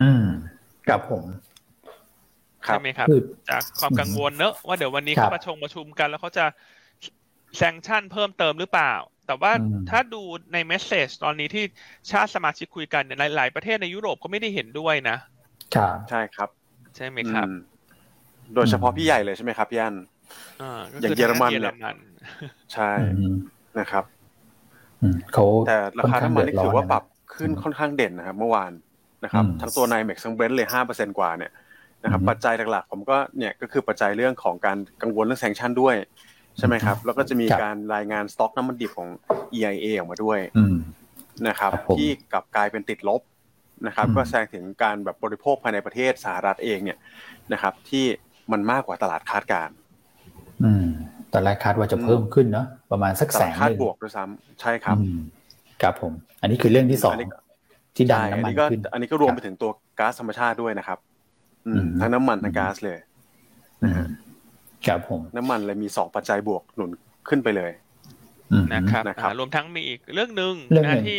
[0.02, 0.26] อืม
[0.88, 1.24] กับผม
[2.64, 3.08] ใช่ไหมครับ
[3.50, 6.44] จากความกังวลเนอะว่าเดี๋ยววันนี้เขาประชุมประชุมกันแล้วเขาจะ
[7.56, 8.94] sanction เพิ่มเติมหรือเปล่า
[9.26, 9.52] แต่ว่า
[9.90, 11.64] ถ้าดูใน message ตอนนี้ที่
[12.10, 15.16] ชาติสมาชิกคุยกันเนี่ยหลาย ๆ ประเทศในยุโรปก็ไม่ได้เห็นด้วยนะ
[15.76, 16.48] ครับใช่ครับ
[16.96, 17.46] ใช่ไหมครับ
[18.54, 19.94] โดยเฉพาะพี่ใหญ่เลยใช่ไหมครับพี่อัน
[21.00, 21.74] อย่างเยอรมันเนี่ย
[22.74, 22.90] ใช่
[23.78, 24.04] นะครับ
[25.32, 27.02] เขาแต่ราคาน้ำมันนี่ถือว่าปรับ
[27.34, 28.72] ขึ้นค่อนข้างเด่นนะครับเมื่อวาน
[29.24, 31.52] นะครับทั้งตัว NYMEX ทั้ง Brent เลยห้าเปอร์เซ็นกว่าเนี่ย
[32.04, 35.94] นะครับปัจจัยหลักๆผมก็เนี่ยก็คือปัจจัยเรื่องของการกังวลเรื่อง sanction ด้วย
[36.58, 39.08] ใช่ไหมครับ แล้วก็จะมีการรายงานสต็อกน้ำมันดิบของ
[39.54, 40.38] EIA ออกมาด้วย
[41.48, 43.20] นะครับ ที่กลับกลายเป็นติดลบ
[43.86, 46.98] นะครับ ก็แสดงถึงการแบบบริโภคภายในประเทศสหรัฐเองเนี่ย
[47.52, 48.04] นะครับ ที่
[48.52, 49.68] มันมากกว่าตลาดคาดการ
[50.64, 50.86] อืม
[51.34, 54.96] ตลาดคาดว่าจะเพิ่มขึ้นเนาะประมาณสักแสนคาดบวกด้วยซ้ำใช่ครับ
[55.82, 57.14] ครับผม อันนี้คือเรื่องที่สอง
[57.96, 60.98] ที่ดันน้ำมันขึ้นอันนี้ก็รวมไปถึงตัวก๊าซธรรมชาติด้วยนะครับ
[61.66, 62.98] อืมทั้งน้ำมันทั้งก๊าซเลย
[64.86, 66.90] ครับผม น้ำมันเลยมีสองปัจจัยบวกหนุน
[67.28, 67.72] ขึ้นไปเลย
[68.74, 69.02] นะครับ
[69.38, 70.54] รวมทั้งมีอีกเรื่องหนึ่ง
[70.86, 71.18] นะที่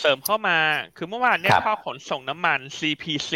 [0.00, 0.58] เสริมเข้ามา
[0.96, 3.32] คือเมื่อวานเนี่ยข้อขนส่งน้ำมัน CPC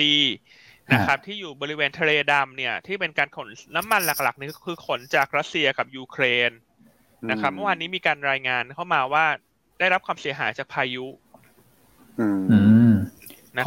[0.92, 6.50] นะครับ ที่อยู่บริเวณทะเลดำเนี่ย ที่เป็นการขนน้ำมันหลักๆนี่คือขนจากรัสเซียกับยูเครน
[7.30, 9.26] นะครับ เมื่อวานนี้มีการรายงานเข้ามาว่า
[9.80, 11.06] ได้รับความเสียหายจากพายุ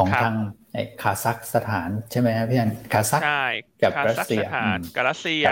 [0.00, 0.34] ของทาง
[1.02, 3.46] คาซัคสถานใช่ไหมครับพี่อันคาซัคใช่
[3.82, 4.44] กับรัสเซีย
[4.96, 5.44] กับรัสเซีย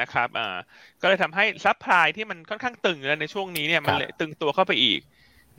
[0.00, 0.56] นะครับอ่า
[1.02, 5.00] ก็เลยทำให้ supply ที่มันค่อนข้างตึงในช่วงนี้เนี่ยมันเลยตึงตัวเข้าไปอีก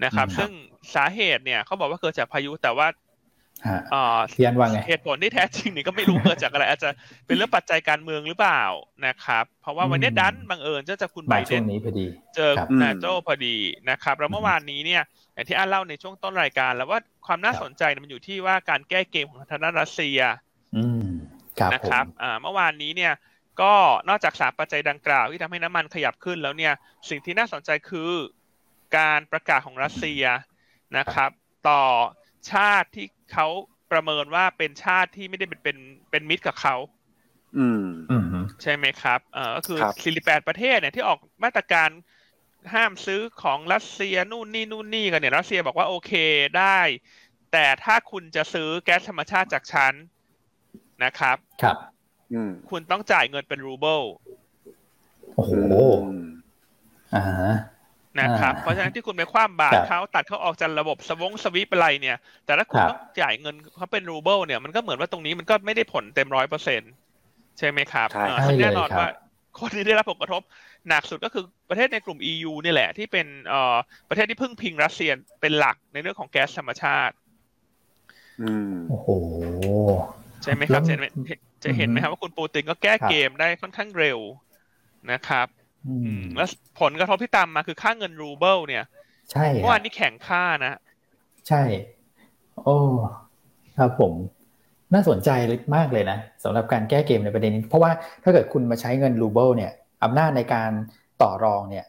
[0.06, 0.52] นะครับ ซึ่ง
[0.96, 2.88] สาเหตุเนี่ยเขาบอกว่าเกิดจากพายุแต่ว่า
[3.94, 6.90] อ่าเทียนว่าไงเหตุผลที่แท้จริงนี่ก็ไม่รู้เกิดจากอะไร อาจจะ
[7.26, 8.64] เป็นเรื่องปัจจัยการเมืองหรือเปล่า
[9.08, 11.64] นะครับ เพราะว่าวันนี้ดันบังเอิญเจอจากคุณไบเดน
[12.36, 13.58] เจอคุณนาโตพอดี
[13.90, 15.02] นะครับแล้วเมื่อวานนี้เนี่ย
[15.34, 20.20] อย่างที่อันเล่าในช่วงต้นรายการ แล้วว่าความน่าสนใจมันอยู่ที่ว่าการแก้เกมของทางด้านรัสเซีย
[21.74, 23.14] นะครับอ่าเมื่อวานนี้เนี่ย
[23.62, 23.74] ก็
[24.10, 26.74] นอกจากสามปัจจัยดังกล่าวที่ทำให้น้ำมันขยับขึ้นแล้วเนี่ย
[27.10, 28.12] สิ่งที่น่าสนใจคือ
[28.98, 30.24] การประกาศของรัสเซีย
[30.98, 31.30] นะครับ
[31.70, 31.82] ต่อ
[32.54, 33.48] ชาติที่เขา
[33.92, 35.78] ประเมินว่าเป็นชาติที่ไม่ได้เป็นเป็น
[36.12, 36.76] เป็นมิตรกับเขา
[37.58, 37.86] อืม
[38.62, 41.90] ใช่ไหมครับเออก็คือสี่สิบแปดประเทศเนี่ยที่ออกมาตรการ
[42.74, 46.12] ห้ามซื้อของรัสเซียนู่นนี่นู่นนี่กันเนี่ยรัสเซียบอกว่าโอเค
[46.58, 46.80] ได้
[47.52, 49.94] แต่ถ้าคุณจะซื้อแก๊สธรรมชาติจากฉัน
[51.04, 51.78] นะครับ ครับ
[52.34, 54.02] อืมคุณต้องจ่ายเงินเป็นรูเบิล
[55.36, 55.52] โอ้โห
[57.16, 57.24] อ่า
[58.22, 66.82] นะครับ เพราะฉะนั้นที่คุณไปคว่ำบาตรเขาตัดเขาออกจากระบบ SWIFT อะไรเนี่ย แต่ถ้าคุณต้องจ่ายเงินเขาเป็นรูเบิลเนี่ยมันก็เหมือนว่าตรงนี้มันก็ไม่ได้ผลเต็มร้อยเปอร์เซ็น
[67.58, 68.08] ใช่ไหมครับ
[68.62, 69.10] แน่นอนว่า
[69.60, 70.42] คนที่ได้รับผลกระทบ
[70.88, 73.28] หนักสุดก็คือประเทศในกลุ่ม EU นี่แหละที่เป็น
[74.10, 77.16] ประเทศที่พึ่งพิงรัสเซียเป็นหลักในเรื่องของแก๊สธรรมชาติ
[78.42, 79.08] อืมโอ้โห
[80.44, 80.96] ใช่ไหมครับจะ
[81.64, 84.20] จะเห็นไหมครับว่าคุณปูตินก็แก้เกมได้ค่อนข้างเร็ว
[85.12, 85.57] นะครับอืม
[86.38, 86.50] แล้ว
[86.82, 88.84] ผลกระทบที่ตามมาคือค่าเงินรูเบิลเนี่ย
[89.32, 90.80] ใช่เมื่อวานนี้แข่งค่านะ
[91.48, 91.64] ใช่
[92.64, 92.78] โอ้
[93.78, 94.14] ครับผม
[94.94, 95.30] น่าสนใจ
[95.76, 97.92] มากเลยนะสำหรับการแก้เกมในประเด็นนี้ เพราะว่า
[98.24, 99.72] ถ้าเกิดคุณมาใช้เงินรูเบิลเนี่ย
[100.04, 100.72] อำนาจในการ
[101.22, 101.86] ต่อรองเนี่ย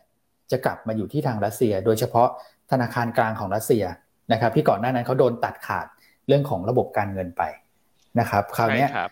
[0.50, 2.28] จะกลับมาอยู่ที่ทางรัสเซีย โดยเฉพาะ
[2.70, 3.84] ธนาคารกลางของรัสเซีย
[4.32, 5.86] นะครับ ที่ก่อนหน้านั้นเขาโดนตัดขาด
[6.26, 7.42] เรื่องของระบบการเงินไป
[8.20, 9.10] นะครับ คราวนี้ใช่ครับ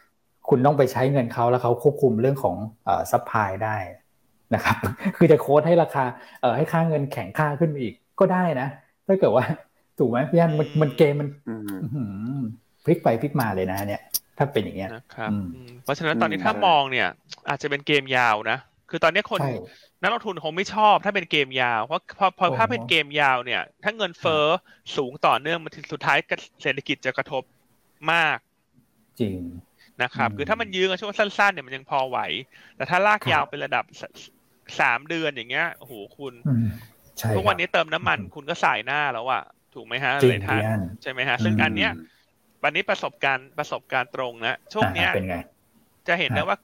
[0.48, 3.76] คุณต้องไปใช้เงินเขาแล้วเขาควบคุมเรื่องของเอ่อ supply ได้
[4.54, 4.76] นะครับ
[5.16, 6.04] คือจะ quote ให้ราคา
[6.40, 8.68] เอ่อให้ค่าเงินแข็งค่าขึ้นมาอีกก็ได้นะ
[9.06, 9.44] ถ้าเกิดว่า
[9.98, 12.40] ถูกไหมพี่อันมันมันเกมมันอืมอื้อหือ
[12.84, 14.02] พลิกไปพลิกมาเลยนะเนี่ย
[14.38, 17.08] ถ้าเป็นอย่างเงี้ยนะครับอืมอืมเพราะฉะนั้นตอนนี้อืมถ้าใช่มองเนี่ย
[17.48, 18.58] อาจจะเป็นเกมยาวนะ
[18.90, 19.52] คือตอนนี้คนใช่
[20.02, 24.44] นักลงทุนคงไม่ชอบ ถ้าเป็นเกมยาวเพราะพอพอโอ้โหถ้าเป็นเกมยาวเนี่ย ถ้าเงินเฟ้อ
[24.96, 26.18] สูงต่อเนื่องมันสุดท้าย
[26.62, 27.42] เศรษฐกิจจะกระทบ
[28.12, 28.38] มาก
[29.20, 29.38] จริง
[30.02, 32.18] นะครับอืมคือถ้ามันยื้อกันช่วงสั้นๆเนี่ยมันยังพอไหว
[32.76, 33.84] แต่ถ้าลากครับยาวเป็นระดับ
[34.68, 36.66] สสามเดือนอย่างเงี้ยโอ้โหคุณอืม
[37.18, 39.42] ใช่ทุกวันนี้ครับเติมน้ำมันคุณก็สายหน้าแล้วอะ
[39.74, 41.90] ถูกไหมฮะจริงเลยทางพี่อันใช่ไหมฮะ ซึ่งอืมอันเนี้ย
[42.62, 45.36] วันนี้ประสบการณ์ประสบการณ์ตรงนะช่วงเนี้ยอ่าเป็นไง
[46.08, 46.56] จะเห็นได้ฮะว่า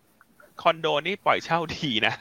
[0.62, 2.14] คอนโดนี่ปล่อยเช่าทีนะ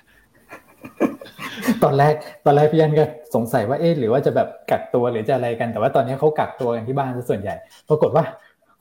[1.83, 2.13] ตอนแรก
[2.45, 3.03] ตอนแรกพี่อันก็
[3.35, 7.55] สงสัยว่าเอ๊ะหรือว่าจะแบบกักตัวหรือจะอะไรกัน แต่ว่าตอนนี้เขากักตัวกันที่บ้านซะส่วนใหญ่
[7.89, 8.23] ปรากฏว่า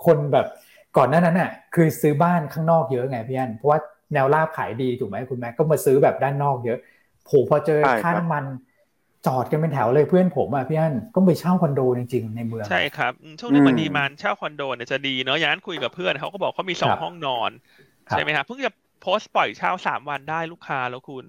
[0.06, 0.46] คนแบบ
[0.96, 3.78] ก่อนหน้านั้นน่ะ คือซื้อบ้านข้างนอกเยอะไงพี่อันเพราะว่า
[4.12, 6.78] แนวราบขายดีถูกไหมคุณแม่ก็มาซื้อแบบด้านนอกเยอะ
[7.26, 8.44] โหพอเจอใช่ครับค่าน้ำมัน
[9.26, 17.50] จอดกันเป็นแถวเลยเพื่อนผมอะพี่อันต้องไปเช่าคอนโดจริงๆในเมืองใช่ครับอืมช่วงนี้อืมมันดีมานเช่าคอนโดเนี่ยจะดีเนาะอย่างนั้นคุยกับเพื่อนเขาก็บอกเขามีสองครับห้องนอน
[18.10, 21.24] ครับใช่ไหมครับเพิ่งจะโพสต์ปล่อยเช่าสามวันได้ลูกค้าแล้วคุณ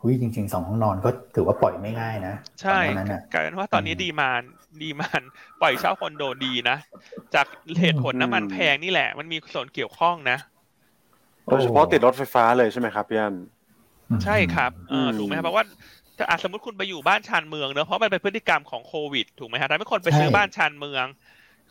[0.00, 4.42] หุยจริงๆสองห้องนอนก็ถือว่าปล่อยไม่ง่ายนะ ใช่ตอนนั้นน่ะกลายเป็นว่าตอนนี้อืมดีมาน
[4.82, 5.22] ดีมาน
[5.60, 6.76] ปล่อยเช่าคอนโดดีนะ
[7.34, 7.46] จาก
[7.80, 10.38] เหตุผลน้ำมันแพงนี่แหละ มันมีส่วนเกี่ยวข้องนะ
[11.48, 13.34] โดยเฉพาะติดรถไฟฟ้าเลยใช่ไหมครับพี่อัน
[14.24, 15.64] ใช่ครับเอออมถูกไหมครับเพราะว่า
[16.18, 21.06] ถ้าอะสมมติคุณไปอยู่บ้านชานเมืองเนอะเพราะมันเป็นพฤติกรรมของโควิด ถูกไหมครับทำให้คนไปซื้อใช่บ้านชานเมือง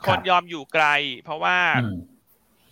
[0.05, 0.85] คครับนยอมอยู่ไกล
[1.23, 1.95] เพราะว่าอืม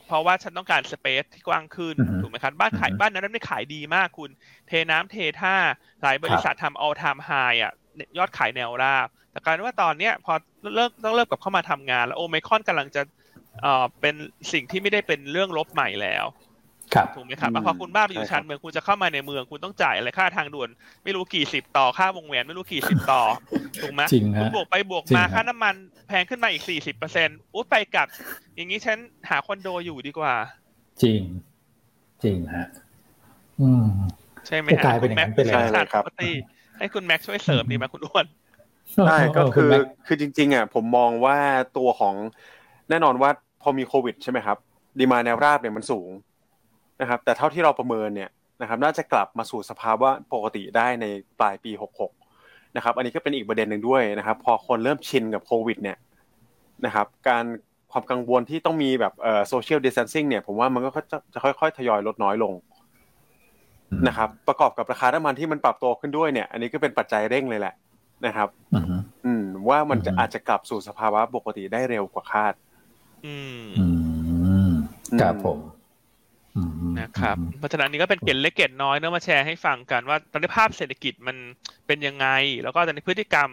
[0.08, 4.30] เพราะว่าฉันต้องการสเปซที่กว้างขึ้นอือฮึถูกไหมครับบ้านขายอือฮึบ้านนั้นไม่ขายดีมากคุณ
[4.68, 5.56] เทน้ำเทท่า
[6.02, 7.74] หลายบริษัททำ all time high อะ
[8.18, 10.34] ยอดขายแนวราบแต่กลารว่าตอนเนี้ยพอ
[10.76, 13.02] เลิกต้องเริ่มกลับเข้ามาทำงาน แล้วโอไมครอนกำลังจะ
[13.62, 14.16] เอ่อเป็น
[14.52, 16.55] สิ่งที่ไม่ได้เป็นเรื่องลบใหม่แล้วครับ
[17.16, 20.70] ถูกไหมครับอืมแล้วพอคุณบ้านไปอยู่ใช่ครับชานเมืองคุณจะเข้ามาในเมืองคุณต้องจ่ายอะไรค่าทางด่วน
[21.04, 23.22] ไม่รู้กี่สิบต่อค่าวงแหวนไม่รู้กี่สิบต่อ
[23.82, 25.76] ถูกไหมจริงฮะคุณบวกไปบวกจริงมาฮะค่าน้ำมัน
[26.08, 28.08] แพงขึ้นมาอีกสี่สิบเปอร์เซ็นต์อุ้ไปกลับ
[28.56, 28.98] อย่างนี้ฉัน
[29.30, 30.34] หาคอนโดอยู่ดีกว่า
[31.02, 31.22] จริง
[32.24, 32.68] จริงฮะ
[33.62, 33.86] อืม
[34.48, 36.32] ใช่ไหมจะกลายเป็นอย่างนั้นไปเลยใช่เลยครับปกติ
[36.80, 38.26] ให้คุณแม็กซ์ช่วยเสริมดีไหมคุณอ้วน
[39.08, 41.38] ใช่ก็เณคือแม็กคือจริง ๆอะผมมองว่า
[41.78, 42.16] ตัวของ
[42.90, 43.30] แน่นอนว่า
[43.62, 44.58] พอมีโควิดใช่ไหมครับ
[45.00, 46.10] ดีมาแนวราบเนี่ยมันสูง
[47.02, 48.30] นะครับแต่เท่าที่เราประเมินเนี่ย
[48.62, 51.06] นะครับน่าจะกลับมาสู่สภาวะปกติได้ใน
[51.40, 51.72] ปลายปี
[52.22, 55.98] 66นะครับอันนี้ก็เป็นอีกประเด็นหนึ่งด้วยนะครับพอคนเริ่มชินกับโควิดเนี่ย
[56.86, 57.46] นะครับการ
[57.92, 62.54] ความกังวลที่ต้องมีแบบเอ่อโซเชียลดิส a นซิ่งเนี่ยผมว่ามันก็จะจะค่อยๆ ทยอยลดน้อยลง
[64.08, 67.74] นะครับประกอบกับราคาน้ำมันที่มันปรับตัวขึ้นด้วยเนี่ย อันนี้ก็เป็นปัจจัยเร่งเลยแหละ
[68.26, 68.86] นะครับอืม
[69.26, 72.54] อืมว่ามันจะอืมอาจจะกลับสู่สภาวะปกติได้เร็วกว่าคาด
[73.26, 73.88] อืมอื
[74.68, 74.72] ม
[75.22, 75.85] ครับอืมผมอืม
[77.00, 81.38] นะครับเพราะฉะนั้นนี่ก็เป็นเกร็ดเล็กเกร็ดน้อยเนอะมาแชร์ให้ฟังกันว่าตอนนี้ภาพเศรษฐกิจมัน
[81.88, 82.28] เป็นยังไง
[82.64, 83.50] แล้วก็ตอนนี้พฤติกรรม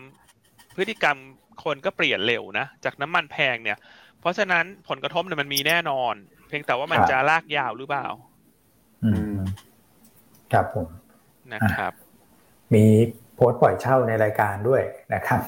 [0.76, 1.16] พฤติกรรม
[1.64, 3.78] คนก็เปลี่ยนเร็วนะจากน้ำมันแพงเนี่ย
[4.20, 6.14] เพราะฉะนั้นผลกระทบเนี่ยมันมีแน่นอน
[6.48, 8.06] เพียงแต่ว่ามันจะลากยาวหรือเปล่า
[9.04, 9.34] อืม
[10.52, 10.86] ครับผม
[11.54, 11.92] นะครับ
[12.74, 12.84] มี
[13.34, 14.82] โพสต์ปล่อยเช่าในรายการด้วย
[15.14, 15.40] นะครับ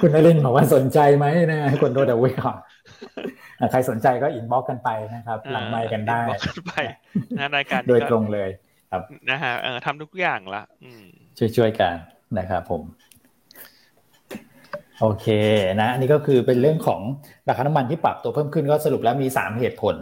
[0.00, 2.66] คุณนรินทร์บอกว่าสนใจไหมนะให้คนโดนเอาไว้ก่อนอะ
[3.70, 6.72] ใครสนใจก็อินบ็อกกันไปนะครับหลังไมค์กันได้บอกกันไป
[7.38, 8.50] นะรายการโดนี้ยก็ตรงเลย
[9.30, 11.04] นะฮะเออทำทุกอย่างละอืม
[11.56, 11.94] ช่วยๆกัน
[12.38, 12.82] นะครับผม
[15.00, 15.26] โอเค
[15.80, 17.00] นะอันนี้ก็คือเป็นเรื่องของ
[17.48, 19.96] ราคาน้ำมันที่ปรับตัวเพิ่มขึ้นก็สรุปแล้วมี3เหตุผล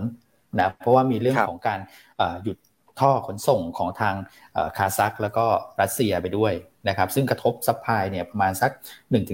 [0.59, 1.79] นะเพราะว่ามีเรื่องครับของการ
[2.19, 2.57] เอ่อหยุด
[3.01, 4.15] ท่อขนส่งของทาง
[4.53, 5.45] เอ่อคาซัคแล้วก็
[5.81, 6.53] รัสเซียไปด้วย
[6.89, 8.71] นะครับ ซึ่งกระทบ supply เนี่ยประมาณสัก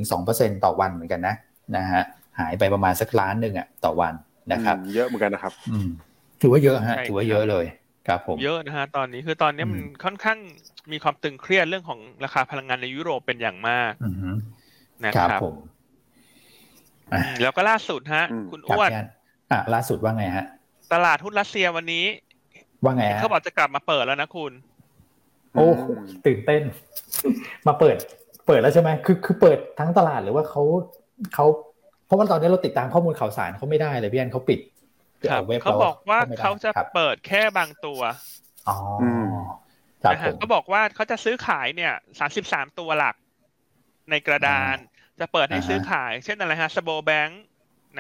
[0.01, 1.35] 1-2%ต่อวันเหมือนกันนะ
[1.77, 2.03] นะฮะ
[2.39, 4.15] หายไปประมาณสักล้านหนึ่งอะต่อวัน
[4.53, 5.89] นะครับอืมเยอะเหมือนกันนะครับ อืม
[6.41, 7.65] ถือว่าเยอะฮะใช่ถือว่าเยอะเลย
[8.09, 10.39] ครับผมเยอะนะฮะตอนนี้คือตอนนี้มันอืมค่อนข้าง
[10.93, 14.31] มีความตึงเครียดเรื่องของราคาพลังงานในยุโรปเป็นอย่างมากอือฮึ
[15.07, 15.55] นะคครัรับบผม
[17.13, 19.07] อืมแล้วก็ล่าสุดฮะอืมคุณครับอ้วนพี่อัน
[19.51, 20.45] อะล่าสุดว่าไงฮะ
[20.93, 22.05] ตลาดหุ้นรัสเซียวันนี้
[22.85, 24.53] ว่าไงฮะเขาบอกจะกลับมาเปิดแล้วนะคุณ
[25.55, 25.67] โอ้
[26.27, 26.63] ตื่นเต้น
[27.67, 27.97] มาเปิด
[28.47, 30.63] เปิดแล้วใช่ไหมคือคือเปิดทั้งตลาดหรือว่าเขา
[31.35, 31.74] เขาผ
[32.15, 34.61] ราะว่าตอนนี้เราติดตามข้อมูลข่าวสารเขาไม่ได้เลยพี่อันเขาปิด
[35.47, 38.01] เว็บเขาบอกว่าเขาจะเปิดแค่บางตัว
[38.69, 38.77] อ๋อ
[40.13, 43.17] นะฮะก็บอกว่าเขาจะซื้อขายเนี่ยสามสิบสามตัวหลัก
[44.11, 44.77] ในกระดาน
[45.21, 47.43] จะเปิดให้ซื้อขาย เช่นอะไรฮะสโบแบงค์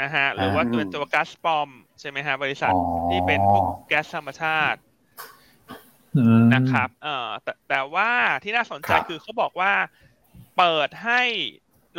[0.00, 1.68] นะฮะหรือว่าตัวตัวก๊าซปอม
[2.00, 2.72] ใช่ไหมฮะบริษัท
[3.10, 4.80] ที่เป็นพวกแก๊สธรรมชาติ
[6.54, 8.10] นะครับ เอ่อแต่แต่ว่า
[8.42, 9.72] ที่น่าสนใจคือเขาบอกว่า
[10.58, 11.22] เปิดให้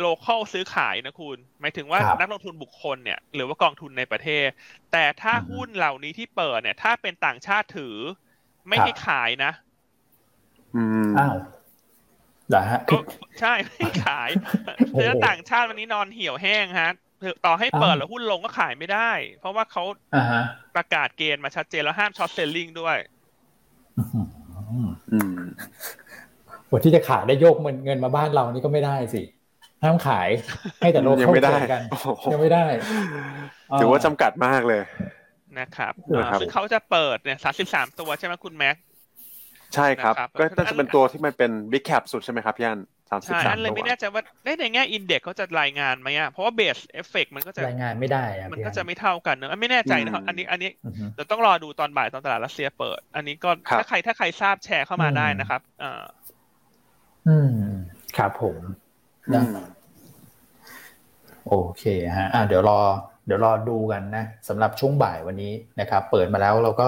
[0.00, 4.48] โลเคอลซื้อขายนะคุณ หมายถึงว่านักลงทุนบุคคลเนี่ย หรือว่ากองทุนในประเทศ
[4.92, 7.96] แต่ถ้าหุ้นเหล่านี้ที่เปิดเนี่ย ถ้าเป็นต่างชาติถือ
[8.68, 9.52] ไม่ให้ขายนะ
[10.76, 11.34] อืมอ้าว
[12.48, 12.80] เหรอฮะ
[13.40, 14.28] ใช่ไม่ขาย
[14.90, 16.92] เพราะต่างชาติวันนี้นอนเหี่ยวแห้งฮะ
[17.46, 19.82] ต่อให้เปิดแล้วหุ้นลงก็ขายไม่ได้ เพราะว่าเขา
[20.74, 22.96] ประกาศเกณฑ์มาชัดเจนแล้วห้ามช็อตเซลลิงด้วย
[26.70, 29.22] บทที่จะขายได้โยกเงินมาบ้านเรานี่ก็ไม่ได้สิ
[29.84, 30.28] ห้ามขาย
[30.80, 31.82] ให้แต่โลเข้าเจอกัน
[32.32, 32.64] ยังไม่ได้
[33.80, 34.82] ถือว่าจำกัดมากเลย
[35.58, 35.92] นะครับ
[36.40, 38.76] ซึ่งเขาจะเปิดเนี่ยสามสิบสามตัวใช่ไหมคุณแม็ก
[39.74, 44.22] ใช่ครับ ก็น่าจะเป็นตัวที่มันเป็น big cap สุดใช่ไหมครับพี่อันสามสิบสามตัวเลยไม่แน่ใจว่า
[44.60, 50.70] ในแง่ index เขาจะรายงานไหมอะเพราะว่า base effect มันก็จะรายงานไม่ได้ มันก็จะไม่เท่ากันเนอะไม่แน่ใจนะครับ อันนี้อันนี้
[51.14, 56.02] เดี๋ยวต้องรอดูตอนบ่ายตอนตลาดรัสเซียเปิด อันนี้ก็ถ้าใครถ้าใครทราบแชร์เข้ามาได้นะครับอ่า
[57.28, 57.50] อืม
[58.16, 58.56] ครับผม
[59.34, 59.44] นะ
[61.48, 61.84] โอเค
[62.16, 62.80] ฮะอ่าเดี๋ยวรอ
[63.26, 66.86] เดี๋ยวรอดูกันนะสำหรับช่วงบ่ายวันนี้นะครับ เปิดมาแล้วเราก็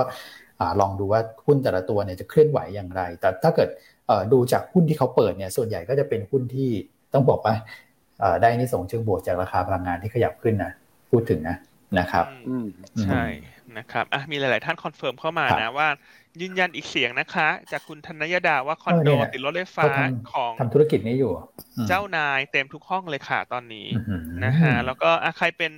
[0.80, 3.68] ลองดูว่าหุ้นแต่ละตัวเนี่ยจะเคลื่อนไหวอย่างไร แต่ถ้าเกิด
[4.32, 6.70] ดูจากหุ้นที่เขาเปิดเนี่ยส่วนใหญ่ก็จะเป็นหุ้นที่
[7.14, 7.54] ต้องบอกว่า
[8.42, 10.72] ได้อานิสงส์เชิงบวกจากราคาพลังงานที่ขยับขึ้นนะ
[11.10, 11.56] พูดถึงนะ
[11.98, 12.24] นะครับ
[13.02, 13.24] ใช่
[13.78, 15.88] นะครับอะมีหลาย ๆ ท่าน confirm เข้ามานะว่า
[16.42, 19.86] ยืนยันอีกเสียงนะคะ จากคุณธนยดาว่าคอนโดติดรถไฟฟ้า
[20.32, 21.32] ของทำธุรกิจนี้อยู่
[21.88, 23.86] เจ้านายเต็มทุกห้องเลยค่ะตอนนี้
[24.44, 25.72] นะฮะแล้วก็ใครเป็น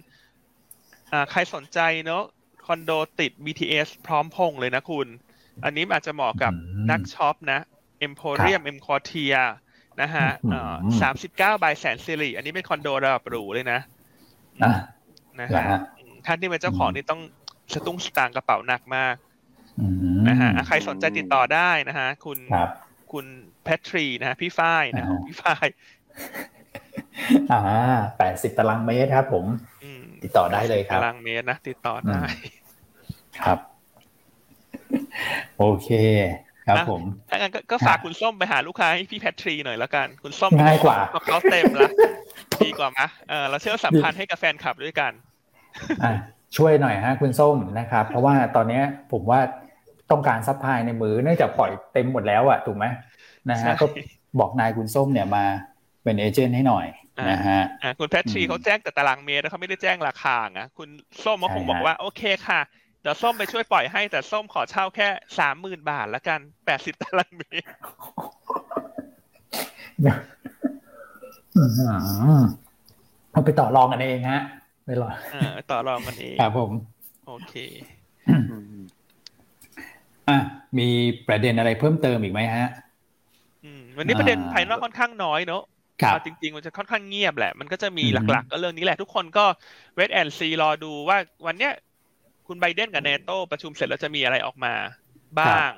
[1.31, 2.23] ใครสนใจเนาะ
[2.67, 5.07] คอนโดติด BTS พร้อมพงษ์เลยนะคุณ
[5.65, 6.53] อันนี้อาจจะเหมาะกับ
[6.91, 7.61] นักช็อปนะ
[7.99, 9.35] เอ็มโพเรียมเอ็มควอเทียร์
[10.01, 10.29] นะฮะ
[11.01, 13.81] สามสิบเก้า by แสนสิริอันนี้เป็นคอนโดระดับหรูเลยนะ
[15.41, 15.79] นะฮะ
[16.27, 17.21] ท่านที่เป็นเจ้าของนี่ต้อง
[17.73, 19.15] สตุ้งสตางกระเป๋าหนักมาก
[20.29, 22.39] นะฮะใครสนใจติดต่อได้นะฮะคุณ
[23.13, 23.27] คุณ
[23.65, 25.67] แพทรีนะฮะพี่ฝ้ายนะพี่ฝ้าย
[27.53, 27.61] อ่า
[28.19, 29.47] แปดสิบตารางเมตรครับผม
[30.25, 32.23] ติดต่อได้เลยครับตารางเมตรนะติดต่อได้
[33.41, 33.59] ครับ
[35.59, 35.91] โอเค
[36.67, 41.91] ครับผมถ้างั้นก็ฝากคุณส้มไปหาลูกค้าให้พี่แพทรีหน่อยแล้วกัน คุณส้มง่ายกว่าเขาเต็มละ
[42.65, 45.13] ดีกว่ามะเออเราเชื่อมสัมพันธ์ให้กับแฟนคลับด้วยกัน
[46.57, 48.81] ช่วยหน่อยฮะคุณส้มนะครับ เพราะว่าตอนนี้
[49.13, 49.41] ผมว่า
[50.11, 52.85] ต้องการ supply ในมือเนื่องจากปล่อยเต็มหมดแล้วอะถูกไหม
[53.51, 53.87] นะฮะก็
[54.41, 55.45] บอกนายคุณส้มเนี่ยมา
[56.05, 56.87] เป็น agent ให้หน่อย
[57.31, 57.61] นะฮะ
[57.99, 60.89] คุณแพทรีเขาแจ้งแต่ตารางเมตรเขาไม่ได้แจ้งราคาอะคุณ
[61.25, 62.61] ส้มก็คงบอกว่าโอเคค่ะ
[63.03, 67.69] เดี๋ยวส้มไปช่วยปล่อยให้แต่ส้มขอเช่าแค่สามหมื่นบาทละกันแปดสิบตารางเมตร
[73.33, 74.43] เอาไปต่อรองกันเองฮะ
[74.87, 75.11] ไม่รอ
[75.71, 76.73] ต่อรองกันเองครับผม
[77.27, 77.55] โอเค
[80.31, 80.43] อะ
[80.79, 80.89] มี
[81.29, 82.69] ประเด็นอะไรเพิ่มเติมอีกไหมฮะ
[83.99, 85.65] วันนี้ประเด็นภายนอกค่อนข้างน้อยเนอะ
[86.27, 89.45] จริงๆ มันจะค่อนข้างเงียบแหละ มันก็จะมีหลักๆ ก็เรื่องนี้แหละ ทุกคนก็
[89.95, 91.73] เวทแอนซีรอดูว่าวันเนี้ย
[92.47, 94.75] คุณไบเดนกับเนโตประชุมเสร็จแล้วจะมีอะไรออกมา
[95.39, 95.71] บ้าง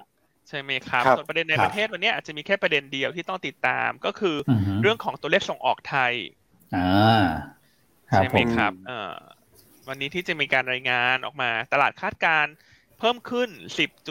[0.49, 4.37] ใช่ไหมครับ ส่วนประเด็นในประเทศวันนี้อาจจะมีแค่ประเด็นเดียวที่ต้องติดตามก็คือ
[4.83, 6.13] เรื่องของตัวเลขส่งออกไทย
[8.15, 8.73] ใช่ไหมครับ
[9.89, 12.47] วันนี้ที่จะมีการรายงานออกมาตลาดคาดการ
[13.05, 13.49] เพิ่มขึ้น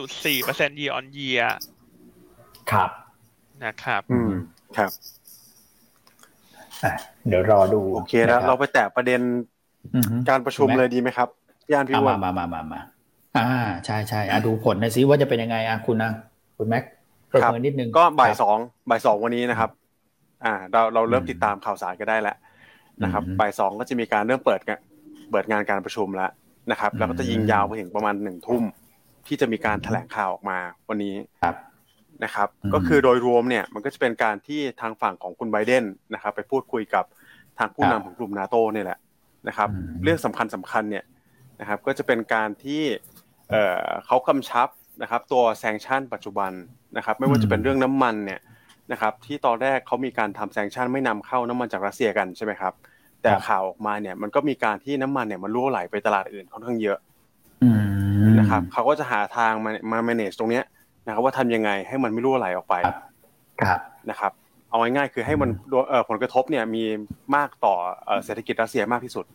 [0.09, 1.45] 10.4% year on year
[2.71, 2.89] ครับ
[3.65, 4.31] นะครับ อืม
[4.77, 4.91] ครับ
[7.27, 9.21] เดี๋ยวรอดู โอเคแล้วเราไปแตะประเด็น
[10.29, 11.27] การประชุมเลยดีไหมครับ
[11.71, 12.81] ย่านพี่ว่ามามามามา
[13.37, 13.49] อ่า
[13.85, 16.11] ใช่ใช่อะดูผลหน่อยซิว่าจะเป็นยังไงอะคุณนะ
[16.57, 16.83] คุณแม็ก
[17.33, 18.57] ประเมินนิดนึง ก็บ่ายสอง
[18.89, 19.69] บ่ายสองวันนี้นะครับ
[20.45, 22.35] อ่า เราเราเริ่มติดตามข่าวสารกันได้แล้ว
[23.03, 24.59] นะครับบ่ายสองก็จะมีการเริ่มเปิด
[25.31, 26.31] เปิดงานการประชุมแล้ว
[26.71, 28.63] นะครับ แล้วก็จะยิงยาวไปถึงประมาณหนึ่งทุ่ม
[29.27, 30.57] ที่จะมีการแถลงข่าวออกมา
[30.89, 31.55] วันนี้ครับ
[32.23, 37.05] นะครับ ก็คือโดยรวมเนี่ยมันก็จะเป็นการที่ทางฝั่งของคุณไบเดนนะครับ ไปพูดคุยกับ
[37.57, 38.99] ทางผู้นำของกลุ่มนาโตเนี่ยแหละ
[39.47, 39.69] นะครับ
[40.03, 41.03] เรื่องสำคัญสำคัญเนี่ย
[41.59, 42.83] นะครับ ก็จะเป็นการที่
[44.05, 44.67] เขากำชับ
[45.01, 46.51] นะครับ ตัวแซงชั่นปัจจุบัน
[46.97, 48.39] นะครับ ไม่ว่าจะเป็นเรื่องน้ำมันเนี่ย
[48.91, 52.73] นะครับที่ตอนแรกเขามีการทำแซงชั่นไม่นำเข้าน้ำมันจากรัสเซียกันใช่ไหมครับ
[53.21, 56.97] แต่ข่าวออกมาเนี่ยมันก็มีการที่น้ำมันเนี่ยมันรั่วไหลไปตลาดอื่นค่อนข้างเยอะ
[58.39, 60.63] นะครับเขาก็จะหาทางมามา manage ตรงเนี้ย
[61.05, 62.75] นะครับว่าทำยังไงให้มันไม่รั่วไหลออกไป
[63.61, 63.79] ครับ
[64.09, 64.31] นะครับ
[64.69, 65.49] เอาง่ายๆคือให้มัน
[66.09, 66.83] ผลกระทบเนี่ยมี
[67.35, 67.75] มากต่อ
[68.25, 69.25] เศรษฐกิจรัสเซียมากที่สุด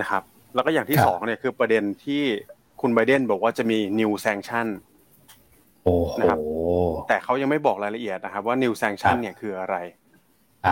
[0.00, 0.22] นะครับ
[0.54, 2.22] แล้วก็อย่างที่สองเนี่ยคือประเด็นที่
[2.80, 4.66] คุณไบเดนบอกว่าจะมี new sanction
[6.20, 6.38] นะครับ
[7.08, 9.76] แต่เขายังไม่บอกรายละเอียดนะครับ ว่า new sanction เนี่ยคืออะไร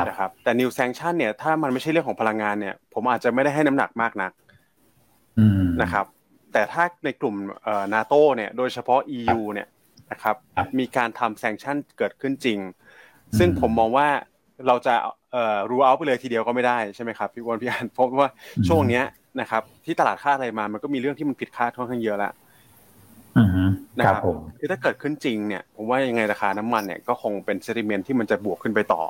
[0.08, 4.32] นะครับแต่ new sanction เนี่ยถ้ามันไม่ใช่เรื่องของพลังงานเนี่ย ผมอาจจะไม่ได้ให้น้ำหนักมากนัก
[5.82, 6.06] นะครับ
[6.52, 7.36] แต่ถ้าในกลุ่ม
[7.94, 9.68] นาโตเนี่ยโดยเฉพาะ EU เนี่ย
[10.12, 10.36] นะครับ
[10.78, 12.58] มีการทำแซงชั่นเกิดขึ้นจริง
[13.38, 14.08] ซึ่งผมมองว่า
[14.66, 14.94] เราจะ
[15.70, 18.28] รู้เอาไปเลยทีเดียวก็ไม่ได้ใช่ไหมครับพี่วอนพี่อันเพราะว่า
[18.68, 19.04] ช่วงเนี้ย
[19.40, 22.32] นะครับที่ตลาดคาดอะไรมามันก็มีเรื่องที่มันผิดคาดค่อนข้างเยอะแล้ว
[23.98, 24.22] นะครับ
[24.58, 29.02] คือถ้าเกิดขึ้นจริงเนี่ยผมว่ายังไงราคาน้ำมันเนี่ยก็คงเป็น sentiment ที่มันจะบวกขึ้นไปต่อ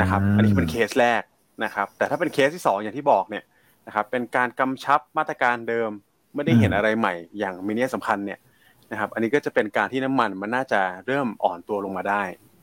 [0.00, 1.22] นะครับ อันนี้เป็นเคสแรก
[1.64, 3.44] นะครับ แต่ถ้าเป็นเคสที่สองอย่างที่บอกเนี่ย
[3.86, 5.90] นะครับเป็นการกำชับมาตรการเดิม
[6.34, 8.38] ไม่ได้เห็นอะไรใหม่ อย่างมีนัยสำคัญเนี่ย
[8.90, 12.22] นะครับ อันนี้ก็จะเป็นการที่น้ำมันมันน่าจะเริ่มอ่อนตัวลงมาได้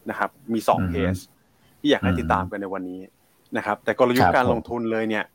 [0.10, 1.16] นะครับ มีสองเคส
[1.80, 3.02] ที่อยากให้ติดตามกันในวันนี้
[3.58, 5.26] นะครับ แต่กลยุทธ์การลงทุนเลยเนี่ย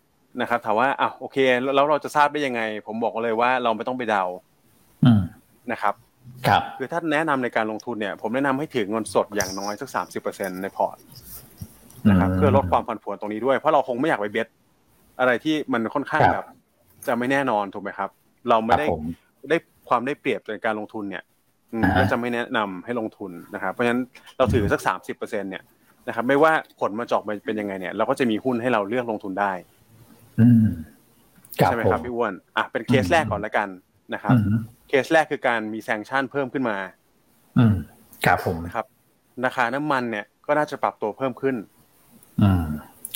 [0.41, 1.37] นะครับถามว่าอะโอเค
[1.75, 4.25] แล้วเราจะทราบได้ยังไง ผมบอกเลยว่าเราไม่ต้องไปเดา
[5.73, 5.95] นะครับ
[6.47, 10.97] ครับคือถ้าแนะนำในการลงทุนเนี่ย ผมแนะนำให้ถือเงินสดอย่างน้อยสักสามสิบเปอร์เซ็นในพอร์ต
[12.11, 14.49] นะครับเพื่อลดความผันผวนตรงนี้ด้วยเพราะเราคงไม่อยากไป bet
[15.23, 16.45] อะไรที่มันค่อนข้างแบบ
[17.07, 18.11] จะไม่แน่นอนถูกไหมครับ
[18.49, 18.87] เราไม่ได้
[19.49, 19.57] ได้
[19.89, 21.25] ความได้เปรียบในการลงทุนเนี่ย
[21.99, 24.01] ก็จะไม่แนะนำให้ลงทุนนะครับเพราะฉะนั้น
[24.37, 25.63] เราถือสักสามสิบเปอร์เซ็นเนี่ย
[26.09, 29.53] นะครับ ไม่ว่าผลมันจะออกมันเป็นยังไงเนี่ย เราก็จะมีหุ้นให้เราเลือกลงทุนได้
[31.65, 33.69] ใช่ไหมครับพี่อ้วนอะเป็นเคสแรกก่อนแล้วกัน
[34.15, 34.35] นะครับ
[34.89, 36.77] เคสแรกคือการมี sanction เพิ่มขึ้นมา
[37.59, 37.75] อืม
[38.27, 38.87] ครับผมนะครับ
[39.45, 41.57] ราคาน้ำมันเนี่ยก็น่าจะปรับตัวเพิ่มขึ้น
[42.43, 42.65] อืม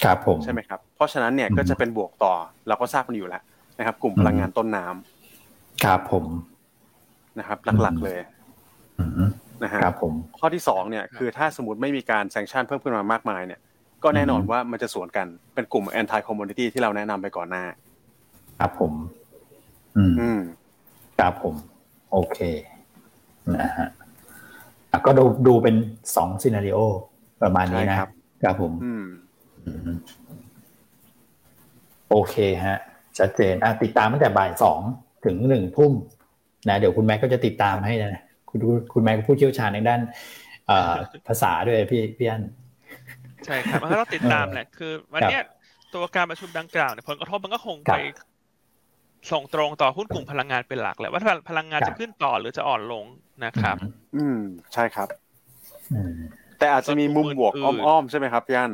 [0.04, 2.32] ครับผมใช่ไหมครับเพราะฉะนั้นเนี่ยก็จะเป็นบวกต่อ
[2.68, 3.42] เราก็ทราบกันอยู่แล้ว
[3.78, 6.24] นะครับ กลุ่มพลังงานต้นน้ำครับผม
[7.38, 8.18] นะครับ หลักๆเลย
[9.62, 13.60] นะฮะครับผมข้อที่สองเนี่ยคือถ้าสมมติไม่มีการแซงชั่นเพิ่มขึ้นมามากมายเนี่ย
[14.04, 17.64] ก็แน่นอนว่ามันจะสวนกันเป็นกลุ่ม anti commodity ที่เราแนะนำไปก่อนหน้า
[18.60, 18.92] ครับผม
[19.96, 20.40] อืม
[21.18, 21.54] ครับผม
[22.12, 22.38] โอเค
[23.60, 23.88] นะฮะ
[25.06, 25.76] ก็ดูดูเป็น
[26.16, 26.78] สองซีนารีโอ
[27.42, 28.10] ประมาณนี้นะครับ
[28.42, 29.04] ครับผม อืม
[32.10, 32.78] โอเคฮะ
[33.18, 34.80] ชัดเจนอะติดตามตั้งแต่บ่ายสอง
[35.24, 35.92] ถึงหนึ่งทุ่ม
[36.68, 38.58] นะเดี๋ยวคุณแม็กก็จะติดตามให้นะคุณ
[38.92, 40.00] คุณแม็กผู้เชี่ยวชาญในด้าน
[41.26, 42.42] ภาษาด้วยพี่พี่อัน
[43.44, 45.38] ใช่ครับมันก็ต้องติดตามแหละคือ วันนี้
[45.94, 47.96] ตัวการประชุมดังกล่าวเนี่ยผลกระทบมันก็คงไป
[49.32, 53.04] ส่งตรงต่อหุ้นกลุ่มพลังงานเป็นหลักแหละว่าพลังงานจะขึ้นต่อหรือจะอ่อนลง
[53.44, 53.76] นะครับ
[54.16, 54.38] อืม
[54.74, 55.08] ใช่ครับ
[56.58, 58.72] แต่อาจจะมีมุมบวกอ้อมๆใช่ไหมครับพี่อัน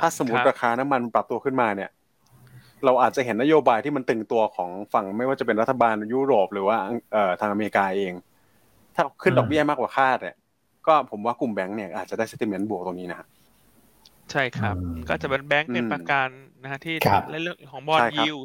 [0.00, 1.90] ถ้าสมมติราคาน้ำมันปรับตัวขึ้นมาเนี่ย
[2.84, 6.76] เราอาจจะเห็นนโยบายที่มันตึงตัวของฝั่งไม่ว่าจะเป็นรัฐบาลยุโรปหรือว่า
[7.12, 8.12] เอ่อทางอเมริกาเอง
[8.94, 10.36] ถ้าขึ้นดอกเบี้ยมากกว่าคาดเนี่ย
[10.86, 13.26] ก็ผมว่ากลุ่มแบงก์เนี่ยอาจจะได้สติเมนต์บวกตรงนี้นะ
[14.32, 14.76] ใช่ครับ
[15.08, 16.28] ก็จะเป็นแบงก์เป็นประกัน
[16.62, 16.96] นะฮะที่
[17.30, 18.36] ในเรื่องของบอลยิว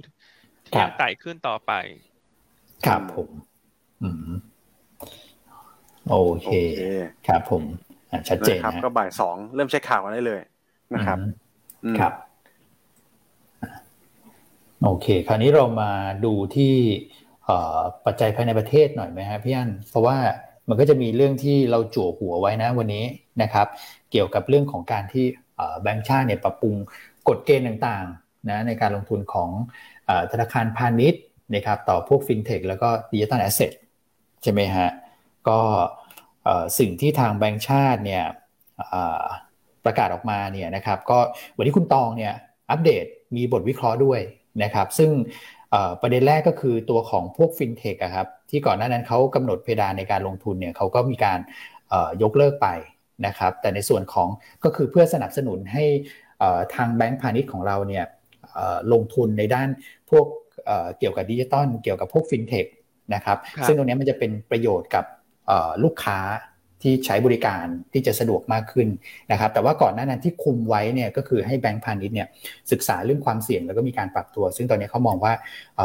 [0.65, 1.71] ที่ยังไต่ขึ้นต่อไป
[2.85, 3.29] ครับผม
[4.01, 4.31] อืม
[6.09, 6.47] โอเค
[7.27, 7.63] ครับผม
[8.29, 10.41] ชัดเจนครับ ก็บ่ายสองเริ่มเช็คข่าวกันได้เลย
[10.93, 11.19] นะครับ
[11.99, 12.13] ครับ
[14.83, 15.91] โอเค คราวนี้เรามา
[16.25, 16.73] ดูที่
[18.05, 20.17] ปัจจัยภายในประเทศหน่อยไหมฮะพี่อันเพราะว่า
[20.69, 23.05] มันก็จะมีเรื่องที่เราจั่วหัวไว้นะวันนี้
[23.41, 23.67] นะครับ
[24.11, 25.25] เกี่ยวกับเรื่องของการที่
[25.81, 26.75] แบงก์ชาติเนี่ยปรับปรุง
[27.27, 29.49] กฎเกณฑ์ต่างๆนะในการลงทุนของ
[30.31, 31.23] ธนาคารพาณิชย์
[31.55, 33.71] นะครับต่อพวกฟินเทคแล้วก็ digital asset
[34.43, 34.89] ใช่ไหมฮะ
[35.47, 35.59] ก็
[36.79, 38.23] สิ่งที่ทางแบงก์ชาติเนี่ย
[39.85, 41.19] ประกาศออกมาเนี่ยนะครับก็
[41.57, 42.33] วันนี้คุณตองเนี่ย
[42.69, 44.19] อัปเดตมีบทวิเคราะห์ด้วย
[44.63, 45.11] นะครับ ซึ่ง
[46.01, 51.39] ประเด็นแรกก็คือตัวของพวกฟินเทคครับที่ก่อนหน้านั้นเขากำหนดเพดานในการลงทุนเนี่ยเขาก็มีการ
[52.21, 52.67] ยกเลิกไป
[53.27, 54.27] นะครับแต่ในส่วนของ
[54.63, 55.83] ก็คือเพื่อสนับสนุนให้
[56.75, 58.05] ทางแบงก์พาณิชย์ของเราเนี่ย
[58.93, 59.69] ลงทุนในด้าน
[60.09, 60.25] พวก
[60.99, 62.65] เกี่ยวกับดิจิตอลเกี่ยวกับพวกฟินเทค
[63.13, 65.05] นะครับซึ่งตรงนี้มันจะเป็นประโยชน์กับ
[65.83, 66.19] ลูกค้า
[66.83, 68.87] ที่ใช้บริการที่จะสะดวกมากขึ้น
[69.31, 72.27] นะครับ แต่ว่าก่อนหน้านั้นที่คุมไว้เนี่ยก็คือให้แบงก์พาณิชย์เนี่ย
[72.71, 75.33] ศึกษาเรื่องความเสี่ยงแล้วก็มีการปรับตัว ซึ่งตอนนี้เขามองว่า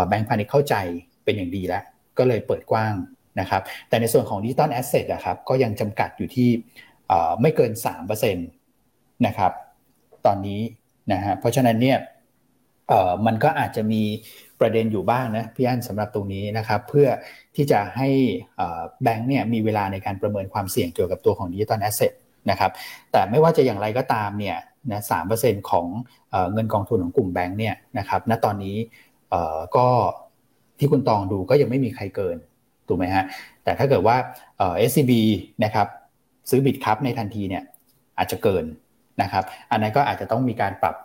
[0.09, 0.75] แบงก์พาณิชย์เข้าใจ
[1.25, 1.83] เป็นอย่างดีแล้ว
[2.18, 2.95] ก็เลยเปิดกว้าง
[3.41, 6.49] นะครับ แต่ในส่วนของ digital asset นะครับก็ยังจำกัดอยู่ที่
[7.41, 7.73] ไม่เกิน
[8.05, 9.53] 3%นะครับ
[10.27, 10.61] ตอนนี้
[11.12, 11.99] นะฮะเพราะฉะนั้นเนี่ย
[13.27, 14.03] มันก็อาจจะมี
[14.61, 17.09] ประเด็นอยู่บ้างนะพี่อันสำหรับตรงนี้นะครับ เพื่อ
[17.57, 18.09] ที่จะให้
[19.03, 22.12] แบงค์เนี่ยมีเวลาในการประเมินความเสี่ยงเกี่ยวกับตัวของ digital asset
[22.51, 22.71] นะครับ
[23.13, 24.57] แต่ไม่ว่าจะอย่างไรก็ตามเนี่ย
[24.91, 25.87] นะสามเปอร์เซ็นต์ของ
[26.53, 28.77] เงินกองทุนของกลุ่มแบงค์เนี่ยนะครับณตอนนี้
[29.77, 29.87] ก็
[30.79, 32.37] ที่คุณตองดูก็ยังไม่มีใครเกิน
[32.89, 33.25] ถูกไหมฮะ
[33.65, 34.17] แต่ถ้าเกิดว่า
[34.59, 35.23] SCB
[35.65, 35.87] นะครับ
[36.51, 37.63] ซื้อ Bitkub ในทันทีเนี่ย
[38.19, 38.65] อาจจะเกิน
[39.23, 40.97] นะครับ อันนั้นก็อาจจะต้องมีการปรับ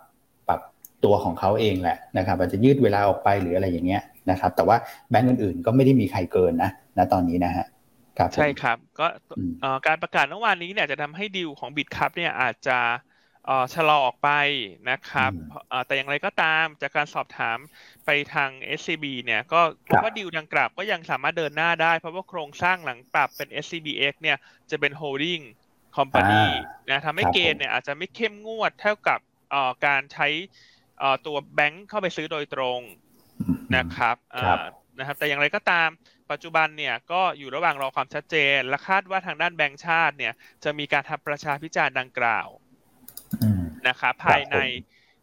[0.48, 0.60] ปรับ
[1.04, 4.76] ตัวของเขาเองแหละนะครับ อาจจะยืดเวลาออกไปหรืออะไรอย่างเงี้ย นะครับ แต่ว่า
[5.10, 7.66] แบงก์อื่นๆ ก็ไม่ได้มีใครเกินนะณตอนนี้นะฮะ
[8.18, 9.06] ครับใช่ครับ ก็
[9.86, 12.78] การประกาศเมื่อวานนี้เนี่ยจะทำให้ดีลของ Bitkub เนี่ยอาจจะ
[13.74, 14.30] ชะลอออกไป
[14.90, 15.32] นะครับ
[15.86, 17.58] แต่อย่างไรก็ตามจากการสอบถาม
[18.06, 24.38] ไปทาง SCB เนี่ยก็พบว่าดีลดังกล่าวก็ยังสามารถเดินหน้าได้ เพราะว่าโครงสร้างหลังปรับเป็น SCBX เนี่ย
[24.70, 25.42] จะเป็น holding
[25.96, 26.44] company
[26.90, 29.20] นะทำให้เกณฑ์เนี่ยอาจจะไม่เข้มงวดเท่ากับ
[29.86, 30.28] การใช้
[31.26, 32.80] ตัวแบงค์เข้าไปซื้อโดยตรง
[33.76, 34.16] นะครับ
[34.98, 35.88] นะครับ แต่อย่างไรก็ตาม
[36.30, 40.32] ปัจจุบันเนี่ยก็อยู่ระหว่างรอความชัดเจน และคาดว่าทางด้านแบงค์ชาติเนี่ย
[40.64, 42.48] จะมีการทำประชาพิจารณ์ดังกล่าว
[43.88, 44.56] นะครับภายใน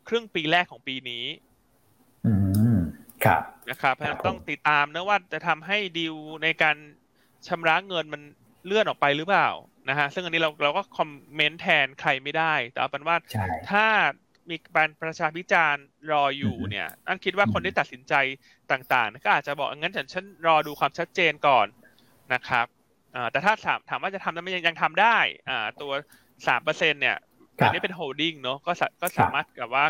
[0.07, 1.25] ครึ่งปีแรกของปีนี้
[3.25, 3.95] ครับนะครับ
[4.27, 6.75] ต้องติดตามนะว่าจะทำให้ดีลในการ
[7.47, 8.21] ชำระเงินมัน
[8.65, 9.49] เลื่อนออกไปหรือเปล่า
[9.89, 13.15] นะฮะซึ่งอันนี้เราเราก็คอมเมนต์แทนใครไม่ได้ แต่เอาเป็นว่า
[13.69, 13.85] ถ้า
[14.51, 18.13] มีการประชาพิจารณ์รออยู่เนี่ยอันคิดว่าคนที่ตัดสินใจ
[18.71, 21.67] ต่างๆก็อาจจะบอกงั้นฉันฉันรอดูความชัดเจนก่อน
[22.33, 22.65] นะครับ
[23.31, 25.17] แต่ถ้าถามถามว่าจะทำนั้นยังยังทำได้
[25.49, 25.91] อ่าตัว
[26.47, 27.17] สามเปอร์เซ็นเนี่ย
[27.57, 28.71] อันนี้เป็นโฮลดิ้งเนาะก็
[29.01, 29.85] ก็สามารถกับว่า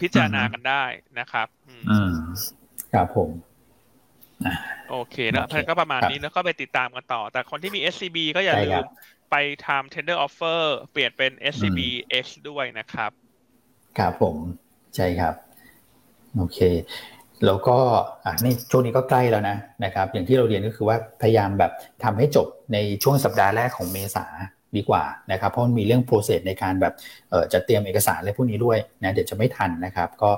[0.00, 0.84] พิจารณากันได้
[1.18, 1.46] นะครับ
[1.90, 2.12] อืม
[2.94, 3.30] ครับผม
[4.90, 8.84] โอเคนะท่านก็ประมาณนี้แล้วก็ไปติดตามกันต่อ แต่คนที่มี SCB ก็อย่าลืม
[9.30, 10.60] ไปทำ tender offer
[10.92, 11.80] เปลี่ยนเป็น SCB
[12.24, 13.10] X ด้วยนะครับ
[13.98, 14.36] ครับผม
[14.96, 15.34] ใช่ครับ
[16.36, 16.58] โอเค
[17.46, 17.78] แล้วก็
[18.24, 21.72] อะในช่วงนี้ก็ใกล้แล้วนะนะครับ อย่างที่เราเรียนก็คือว่าพยายามแบบ
[22.04, 24.26] ทำให้จบในช่วงสัปดาห์แรกของเมษา
[24.76, 25.02] ดีกว่า
[25.32, 26.94] นะครับเพราะมันมีเรื่องโปรเซสในการแบบ
[27.30, 30.30] เออจะเตรียมเอกสารอะไรพวกนี้ด้วยนะเดี๋ยวจะไม่ทันนะครับ ก็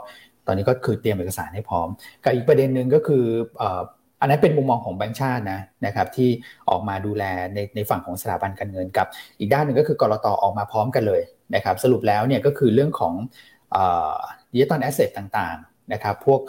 [0.47, 1.88] ตอนนี้ก็คือเตรียมเอกสารให้พร้อม
[2.24, 3.24] กับอีกประเด็นหนึ่งก็คือ
[4.23, 6.31] อันนั้นเป็นมุมมองของแบงค์ชาตินะนะครับที่
[6.70, 9.07] ออกมาดูแลในในฝั่งของสถาบันการเงินกับ
[9.39, 11.23] อีกด้านหนึ่งก็คือกรตออกมาพร้อมกันเลย
[11.55, 13.14] นะครับสรุปแล้วเนี่ยก็คือเรื่องของ
[14.53, 16.41] digital asset ต่างๆนะครับพวก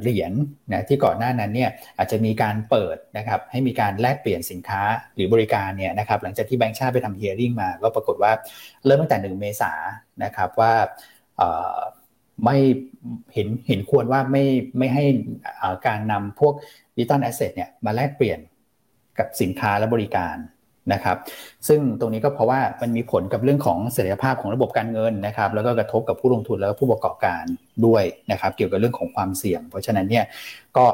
[0.00, 0.32] เหรียญ
[0.72, 4.82] นะที่ก่อนหน้านั้นเนี่ยอาจจะมีการเปิดนะครับให้มีการแลกเปลี่ยนสินค้า
[5.14, 8.32] หรือบริการเนี่ยนะครับหลังจากที่แบงค์ชาติไปทำ hearing มา ก็ปรากฏว่า
[8.86, 9.72] เริ่มตั้งแต่หนึ่งเมษา
[10.24, 10.72] นะครับว่า
[12.44, 12.56] ไม่
[13.34, 14.44] เห็นเห็นควรว่าไม่
[14.78, 15.04] ไม่ให้
[15.86, 16.54] การนำพวก
[16.96, 18.38] digital asset เนี่ยมาแลกเปลี่ยน
[19.18, 20.36] กับสินค้าและบริการ
[20.92, 21.16] นะครับ
[21.68, 27.44] ซึ่งตรงนี้ก็เพราะว่ามันมีผลกับเรื่องของเสถียรภาพของระบบการเงินนะครับ แล้วก็กระทบกับผู้ลงทุนแล้วก็ผู้ประกอบการ
[27.86, 30.24] ด้วยนะครับ เกี่ยวกับเรื่องของความเสี่ยง เพราะฉะนั้นเนี่ย
[30.76, 30.86] ก็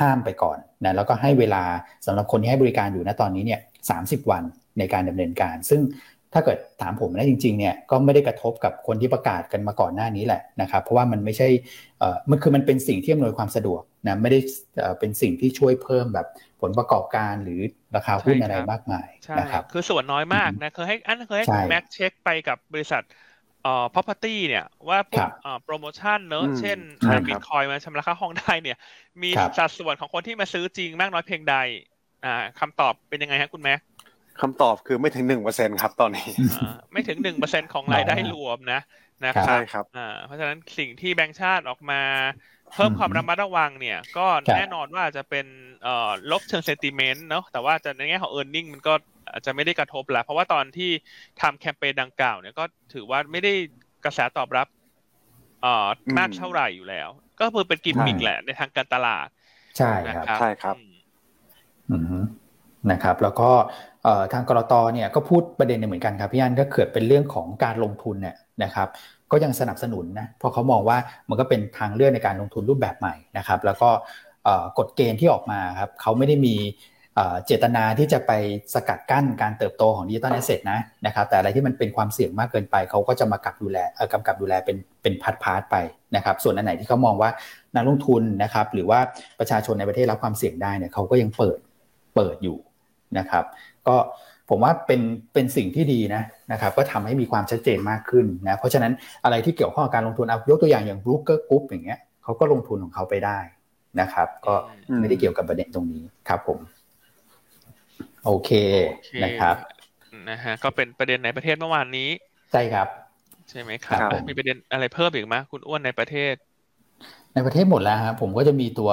[0.00, 1.62] ห้ามไปก่อนนะแล้วก็ให้เวลา
[2.06, 3.60] สำหรับคนที่ให้บริการอยู่ณตอนนี้เนี่ย
[3.90, 3.98] สา
[4.30, 4.42] วัน
[4.78, 5.80] ในการดำเนินการ ซึ่ง
[6.34, 11.48] ถ้าเกิดถามผมนะจริงๆเนี่ยก็ไม่ได้กระทบกับคนที่ประกาศกันมาก่อนหน้านี้แหละนะครับเพราะว่ามันไม่ใช่
[11.98, 14.38] เอ่อมันคือมันเป็นสิ่งที่อำนวยความสะดวกนะไม่ได้
[15.00, 16.26] เป็นสิ่งที่ช่วยเพิ่มแบบ
[16.60, 17.60] ผลประกอบการหรือ
[17.96, 19.08] ราคาหุ้นอะไรมากมาย
[19.40, 23.02] นะครับคือส่วนน้อยมากนะเคยให้อันเคยให้คุณแม็กเช็คไปกับบริษัท
[23.62, 25.24] เอ่อ property เนี่ยว่าพวก
[25.64, 26.78] โปรโมชั่นเนอะเช่น
[27.26, 28.76] บิตคอยมาชำระค่าห้องได้เนี่ย
[29.22, 31.52] มีสัดส่วนของคนที่มาซื้อจริงมากน้อยเพียงใด
[32.22, 32.28] อ่า
[32.58, 33.78] คำตอบเป็นยังไงฮะคุณแม็ก
[34.40, 36.28] คำตอบคือไม่ถึงหนึ่งเปอร์เซ็นครับตอนนี้
[36.92, 38.80] ไม่ถึงหนึ่งเปอร์เซ็นของรายได้รวมนะ
[39.24, 39.84] นะครับใช่ครับ
[40.24, 42.02] เพราะฉะนั้นสิ่งที่แบงก์ชาติออกมา
[42.74, 44.26] เพิ่มความระมัดระวังเนี่ย ก็
[44.56, 45.46] แน่นอนว่าจะเป็น
[46.30, 48.94] ลบเชิงเซนติเมนต์เนาะแต่ว่าจะในแง่ของเออร์เน็งมันก็
[49.30, 50.90] อาจจะไม่ได้กระทบแล้วเพราะว่าตอนที่
[51.40, 52.64] ทำแคมเปญดังกล่าวเนี่ยก็
[52.94, 53.52] ถือว่าไม่ได้
[54.04, 54.68] กระแสตอบรับ
[56.18, 57.08] มากเท่าไหร่อยู่แล้ว
[57.40, 59.28] ก็คือเป็นกิมมิกแหละในทางการตลาด
[59.76, 60.76] ใช่ครับใช่ครับ
[62.90, 63.50] นะครับแล้วก็
[64.32, 68.88] ทางกรตเนี่ยก็พูดประเด็นเหมือนกันครับพี่อันก็เกิดเป็นเรื่องของการลงทุนเนี่ยนะครับ
[69.32, 70.98] ก็ยังสนับสนุนนะเพราะเขามองว่า
[71.28, 73.90] มันก็เป็นทางเลือกในการลงทุนรูปแบบใหม่นะครับแล้วก็
[74.78, 76.54] กฎเกณฑ์ที่ออกมาครับเขาไม่ได้มี
[77.46, 78.32] เจตนาที่จะไป
[78.74, 83.78] สกัดกั้นการเติบโตของ digital asset นะนะครับแต่อะไรที่มันเป็นความเสี่ยงมากเกินไป เขาก็จะมากับดูแล
[84.12, 85.76] กำกับดูแลเป็นเป็น part part ไป
[86.16, 87.30] นะครับส่วนอันไหนที่เขามองว่า
[87.74, 89.00] นักลงทุนนะครับหรือว่า
[89.38, 91.58] ประชาชนในประเทศรับความเสี่ยงได้เนี่ยเขาก็ยังเปิด
[92.14, 92.58] เปิดอยู่
[93.18, 93.44] นะครับ
[93.88, 93.96] ก็
[94.48, 95.00] ผมว่าเป็น
[95.34, 96.22] เป็นสิ่งที่ดีนะ
[96.52, 98.92] นะครับก็ทำให้มีความชัดเจนมากขึ้นนะเพราะฉะนั้น
[99.24, 103.38] อะไรที่เกี่ยวข้องกับการลงทุนเอายกตัวอย่างอย่าง Brooker Group อย่างเงี้ยเขาก็ลงทุนของเขาไปได้
[104.00, 104.54] นะครับ ก็
[105.00, 106.58] ไม่ได้เกี่ยวกับประเด็นตรงนี้ครับผม
[108.24, 108.50] โอเค
[109.24, 109.56] นะครับ
[110.30, 112.08] นะฮะก็เป็นประเด็นในประเทศเมื่อวานนี้
[112.52, 112.88] ใช่ครับ
[113.50, 116.34] ใช่ไหมครับ มีประเด็นอะไรเพิ่มอีกไหมคุณอ้วนในประเทศ
[117.34, 118.90] ในประเทศหมดแล้วครับผมก็จะมีตัว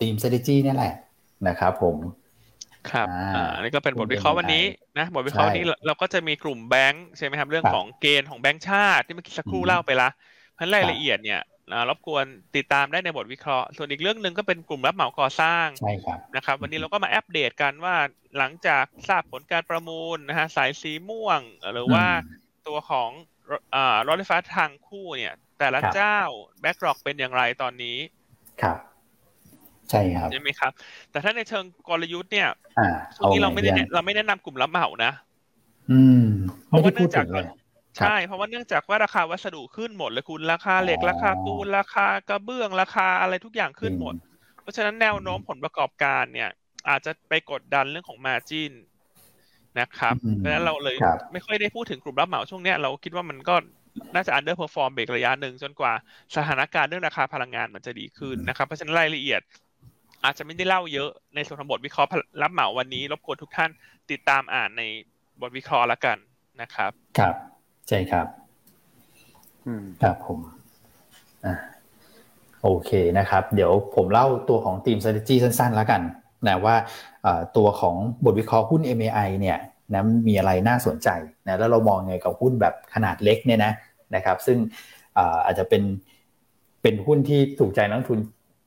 [0.00, 0.94] ทีม strategy นี่แหละ
[1.48, 1.96] นะครับผม
[2.90, 4.64] ครับอ่านี่ก็เป็นบทวิเคราะห์วันนี้
[4.98, 10.08] นะบทวิเคราะห์นี้เราก็จะมีกลุ่มแบงค์ใช่ไหมครับ เรื่องของเกณฑ์ของแบงค์ชาติที่เมื่อกี้สักครู่เล่าไปละ
[10.54, 11.40] เพราะรายละเอียดเนี่ย
[11.88, 12.24] รบกวน
[12.56, 15.66] ติดตามได้ในบทวิเคราะห์ ส่วนอีกเรื่องหนึ่งก็เป็นกลุ่มรับเหมาก่อสร้าง
[16.36, 17.96] นะครับ วันนี้เราก็มาอัปเดตกันว่า
[18.38, 21.40] หลังจากทราบผลการประมูลนะฮะสายสีม่วง
[21.72, 22.06] หรือว่า
[22.66, 23.10] ตัวของ
[24.06, 26.18] รถไฟฟ้าทางคู่เนี่ย แต่ละเจ้า
[26.60, 27.98] แบ็กรอกเป็นอย่างไรตอนนี้
[28.62, 28.78] ครับ
[29.90, 30.72] ใช่ครับใช่ไหมครับ
[31.10, 32.48] แต่ถ้าในเชิงกลยุทธ์เนี่ย
[33.16, 35.12] ช่วงนี้เราไม่ได้เราไม่แนะนำกลุ่มรับเหมานะ
[35.90, 36.24] อืม
[36.66, 37.26] เพราะว่าเนื่องจาก
[37.98, 44.14] ใช่ เพราะว่าเนื่องจากว่าราคาวัสดุขึ้นหมดเลยคุณราคาเหล็กราคาปูนราคากระเบื้องราคาอะไรทุกอย่างขึ้นหมด
[44.62, 46.50] เพราะฉะนั้นแนวโน้มผลประกอบการเนี่ย
[46.88, 48.72] อาจจะไปกดดันเรื่องของมาจิน
[49.80, 50.96] นะครับเพราะฉะนั้นเราเลย
[51.32, 53.54] ไม่ค่อยได้พูดถึงกลุ่มรับเหมาช่วงนี้เราคิดว่ามันก็
[54.14, 55.92] น่าจะ underperform เบรกระยะหนึ่งจนกว่า
[56.36, 59.40] สถานการณ์เรื่องราคาพลังงานมันจะดีขึ้นนะครับ เพราะฉะนั้นรายละเอียด
[60.24, 62.10] อาจจะไม่ได้เล่าเยอะในส่วนของบทวิเคราะห์
[62.42, 63.70] รับเหมาวันนี้ รบกวนทุกท่าน
[64.10, 64.82] ติดตามอ่านใน
[65.40, 66.16] บทวิเคราะห์ละกัน
[66.60, 67.34] นะครับ ครับ
[67.88, 68.26] ใช่ครับ
[70.02, 70.38] ครับผม
[71.44, 71.54] อ่า
[72.62, 76.02] โอเคนะครับ เดี๋ยวผมเล่าตัวของทีม strategy สั้นๆ แล้วกัน
[76.46, 76.76] นะว่า
[77.56, 79.58] ตัวของบทวิเคราะห์หุ้น MAI เนี่ย
[79.92, 81.08] นะมีอะไรน่าสนใจ
[81.46, 83.72] นะแล้วเรามองไงกับหุ้นแบบขนาดเล็กเนี่ยนะ
[84.14, 84.58] นะครับ ซึ่ง
[85.44, 85.82] อาจจะเป็น
[86.82, 88.20] เป็นหุ้นที่ถูกใจนักลงทุน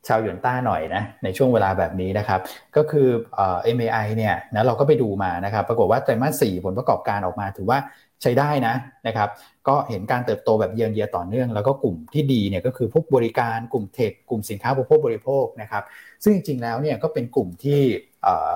[0.08, 2.40] ชาวหยวนต้าหน่อยนะในช่วงเวลาแบบนี้นะครับ
[2.76, 7.80] ก็คือ MAI เนี่ยนะเราก็ไปดูมานะครับ ปรากฏว่าไตรมาสสี่ผลประกอบการออกมาถือว่า
[8.22, 8.76] ใช้ได้นะ
[9.08, 9.30] นะครับ
[9.68, 15.84] ก็เห็นการเติบโตแบบ year year ต่อเนื่อง แล้วก็กลุ่มที่ดีเนี่ยก็คือพวกบริการกลุ่ม tech กลุ่มสินค้าบริโภคบริโภคนะครับ
[16.24, 17.80] ซึ่งจริงๆแล้วเนี่ยก็เป็นกลุ่มที่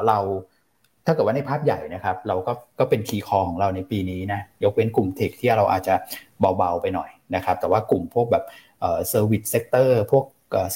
[0.07, 0.19] เรา
[1.05, 5.95] ถ้าเกิดว่าในภาพใหญ่นะครับ เราก็ก็เป็น key call ของเราในปีนี้นะยกเว้นกลุ่ม tech ที่เราอาจจะ
[6.57, 8.43] เบาๆไปหน่อยนะครับ แต่ว่ากลุ่มพวกแบบ
[8.79, 10.25] service sector พวก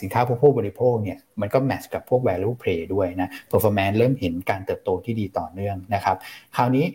[0.02, 6.18] สินค้าผู้บริโภคเนี่ยมันก็ match กับพวก value play ด้วยนะ performance เริ่มเห็นการเติบโตที่ดีต่อเนื่องนะครับ
[6.56, 6.86] คราวนี้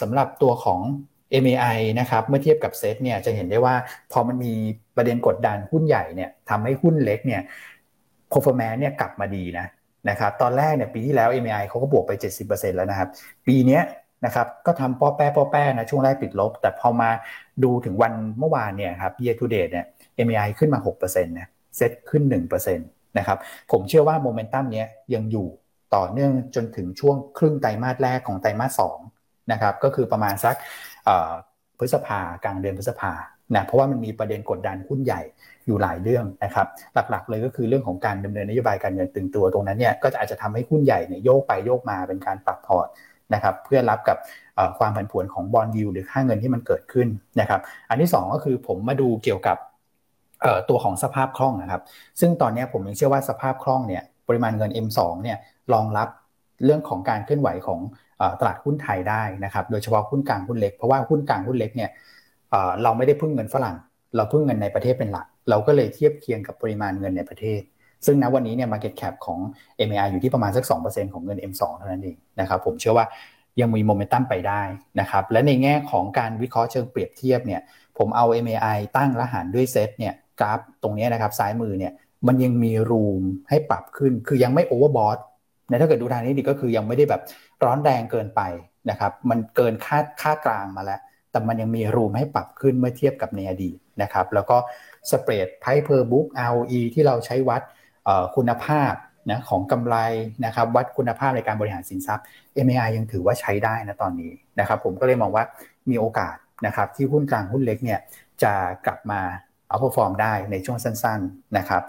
[0.00, 0.80] สำหรับตัวของ
[1.42, 3.74] MAI นะครับเมื่อเทียบกับเซตเนี่ยจะเห็นได้ว่า
[4.12, 4.52] พอมันมี
[4.96, 7.42] ประเด็นกดดันหุ้นใหญ่เนี่ยทำให้หุ้นเล็กเนี่ย
[8.32, 9.66] performance เนี่ยกลับมาดีนะ
[10.10, 12.12] นะครับตอนแรกเนี่ยปีที่แล้ว MAI เขาก็บวกไป
[12.44, 13.08] 70%แล้วนะครับ
[13.46, 13.80] ปีนี้
[14.24, 17.10] นะครับก็ทำป้อแป้ป้อแป้นะช่วงแรกปิดลบ แต่พอมา
[17.64, 19.86] ดูถึงวันเมื่อวานเนี่ยครับ year to date เนี่ย
[20.26, 23.38] MAI ขึ้นมา 6%นะ เซ็ตขึ้น1%นะครับ
[23.70, 25.48] ผมเชื่อว่าโมเมนตัมนี้ยังอยู่
[25.94, 28.82] ต่อเนื่องจนถึงช่วงครึ่งไตรมาสแรกของไตรมาส
[29.16, 30.56] 2นะครับก็คือประมาณสัก
[31.78, 33.12] พฤษภากลางเดือนพฤษภา
[33.54, 35.20] นะเพราะว่ามันมีประเด็นกดดันหุ้นใหญ่
[35.66, 42.88] อยู่หลายเรื่องนะครับหลักๆ เลยก็คือเรื่องของการดำเนินนโยบายการเงินตึงตัวตรงนั้นเนี่ยก็จะอาจจะทำให้หุ้นใหญ่เนี่ยโยกไปโยกมาเป็นการปรับพอร์ต
[43.34, 44.16] นะครับเพื่อรับกับ
[44.78, 47.08] ความผันผวนของบอลยูหรือค่าเงินที่มันเกิดขึ้น
[47.40, 49.56] นะครับอันที่ 2 ก็คือผมมาดูเกี่ยวกับ
[50.68, 51.82] ตัวของสภาพคล่องนะครับ
[52.20, 55.38] ซึ่งตอนนี้ผมยังเชื่อว่าสภาพคล่องเนี่ยปริมาณเงิน M2 เนี่ย
[55.72, 56.08] รองรับ
[56.64, 57.80] เรื่องของการเคลื่อนไหวของ
[58.40, 61.90] ตลาดหุ้นไทยได้นะครับ โดยเฉพาะหุ้นกลางหุ้นเล็ก เพราะว่าหุ้นกลางหุ้นเล็กเนี่ย
[62.82, 63.76] เราไม่ได้พึ่งเงินฝรั่ง
[64.16, 67.60] เราพึ่งเงินในประเทศเป็นหลัก เราก็เลยเทียบเคียงกับปริมาณเงินในประเทศ
[68.06, 69.38] ซึ่งณวันนี้เนี่ย market cap ของ
[69.88, 73.06] MAI อยู่ที่ประมาณสัก 2%ของเงิน M2 เท่านั้นเองนะครับ ผมเชื่อว่า
[73.60, 74.62] ยังมีโมเมนตัมไปได้
[75.00, 77.60] นะครับ และในแง่ของการวิเคราะห์เชิงเปรียบเทียบเนี่ย
[77.98, 81.92] ผมเอา MAI ตั้งและหารด้วยเซตเนี่ย กราฟตรงนี้นะครับซ้ายมือเนี่ย
[82.26, 85.18] มันยังมีรูมให้ปรับขึ้น คือยังไม่โอเวอร์บอท
[85.70, 87.22] นะถ้าเกิดดูทางนี้ดีก็คือยังไม่ได้แบบ
[87.64, 88.40] ร้อนแรงเกินไป
[88.90, 94.56] นะครับมันเกินค่าค่ากลางมาแล้ว แต่มันยังมี room ให้ปรับขึ้นเมื่อเทียบกับในอดีตนะครับแล้วก็
[95.10, 97.62] spread price per book ROE ที่เราใช้วัด
[98.36, 98.92] คุณภาพ
[99.30, 99.96] นะของกำไร
[100.44, 102.24] นะครับวัดคุณภาพในการบริหารสินทรัพย์
[102.66, 105.44] MAI ยังถือว่าใช้ได้นะตอนนี้นะครับผมก็เลยมองว่า
[105.90, 106.36] มีโอกาส
[106.66, 108.00] นะครับที่หุ้นกลางหุ้นเล็กเนี่ย
[108.42, 108.52] จะ
[108.86, 109.20] กลับมา
[109.70, 111.82] outperform ได้ในช่วงสั้นๆนะครับ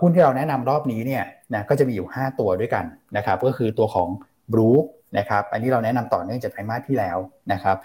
[0.00, 2.84] หุ้นที่เราแนะนำรอบนี้เนี่ยนะก็จะมีอยู่ 5 ตัวด้วยกัน
[3.16, 4.08] นะครับก็คือตัวของ
[4.52, 4.84] บรูค
[5.18, 7.18] นะครับอันนี้เราแนะนำต่อเนื่องจากไตรมาสที่แล้ว
[7.52, 7.76] นะครับ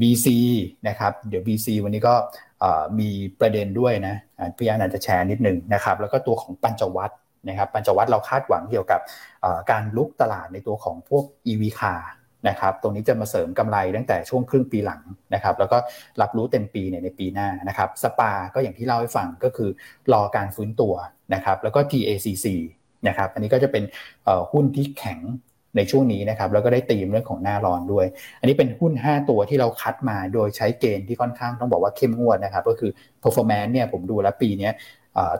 [0.00, 0.26] BC
[0.88, 2.14] นะครับเดี๋ยว BC วันนี้ก็
[2.98, 3.10] มี
[3.40, 4.14] ประเด็นด้วยนะ
[4.56, 7.14] พี่อานาจะแชร์นิดนึงนะครับแล้วก็ตัวของปัญจวัตร
[7.48, 9.00] นะครับปัญจวัตรเราคาดหวังเกี่ยวกับ
[9.70, 12.00] การลุกตลาดในตัวของพวก EV car
[12.48, 15.00] นะครับตรงนี้จะมาเสริมกำไรตั้งแต่ช่วงครึ่งปีหลัง
[15.34, 15.78] นะครับแล้วก็
[16.20, 19.70] รับรู้เต็มปีในในปีหน้านะครับสปาก็อย่างที่เล่าให้ฟังก็คือ
[20.12, 20.94] รอการฟื้นตัว
[21.34, 22.46] นะครับแล้วก็ TACC
[23.08, 23.84] นะครับอันนี้ก็จะเป็น
[24.52, 25.20] หุ้นที่แข็ง
[25.76, 28.06] ในช่วงนี้นะครับแล้วก็ได้ตีมเรื่องของหน้าร้อนด้วย
[28.40, 32.90] อันนี้เป็นหุ้น 5 ตัวที่เราคัดมาโดยใช้เกณฑ์ที่ค่อนข้างต้องบอกว่าเข้มงวดนะครับก็คือ
[33.22, 34.70] performance เนี่ยผมดูแล้วปีนี้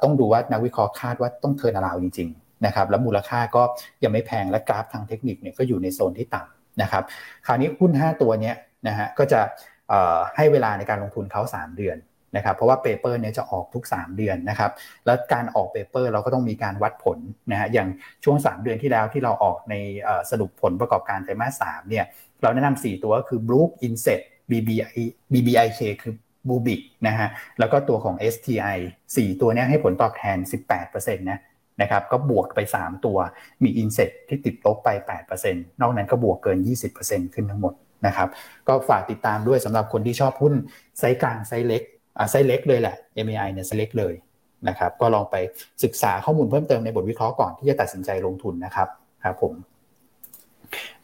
[0.02, 3.62] ต้องดูว่านักวิเคราะห์คาดว่าต้องเทินอราวจริงๆนะครับแล้วมูลค่าก็
[4.04, 7.02] ยังไม่แพงและกราฟทางเทคนิคเนี่ยก็อยู่ในโซนที่ต่ำ นะครับ
[7.46, 8.52] คราวนี้หุ้น 5 ตัวนี้
[8.88, 9.40] นะฮะก็จะ
[10.36, 11.98] ให้เวลาในการลงทุนเขา 3 เดือน
[12.36, 14.70] นะครับเพราะว่า paper เนี้ยจะออกทุก 3 เดือนนะครับ
[15.06, 17.18] แล้วการออก paper เราก็ต้องมีการวัดผล
[17.50, 17.88] นะฮะอย่าง
[18.24, 19.74] ช่วง 3 เดือนที่แล้วที่เราออกใน
[20.30, 22.04] สรุปผลประกอบการไตรมาส3เนี่ย
[22.42, 24.20] เราแนะนำ4ตัวก็คือ Brook Inset
[24.50, 25.00] BBI
[25.32, 26.14] BBIK คือ
[26.48, 30.38] Bluebik นะฮะแล้วก็ตัวของ STI 4 ตัวนี้ให้ผลตอบแทน
[30.78, 31.40] 18%นะ
[31.82, 33.18] นะครับก็บวกไป 3 ตัว
[33.62, 34.88] มี Inset ที่ติดลบไป
[35.30, 36.58] 8%นอกนั้นก็บวกเกิน
[36.96, 37.74] 20%ขึ้นทั้งหมด
[38.06, 38.28] นะครับ
[38.68, 40.54] ก็ฝากติดตามด้วยสำหรับคนที่ชอบหุ้น
[40.98, 41.82] ไซส์กลางไซส์เล็ก
[42.18, 42.96] อ่าไซส์เล็กเลยแหละ
[43.26, 44.14] MAI เนี่ยไซส์เล็กเลย
[44.68, 45.36] นะครับก็ลองไป
[45.84, 48.88] ศึกษาข้อมูลเพิ่มเติมในบทวิเคราะห์ก่อนที่จะตัดสินใจลงทุนนะครับ
[49.24, 49.54] ครับผม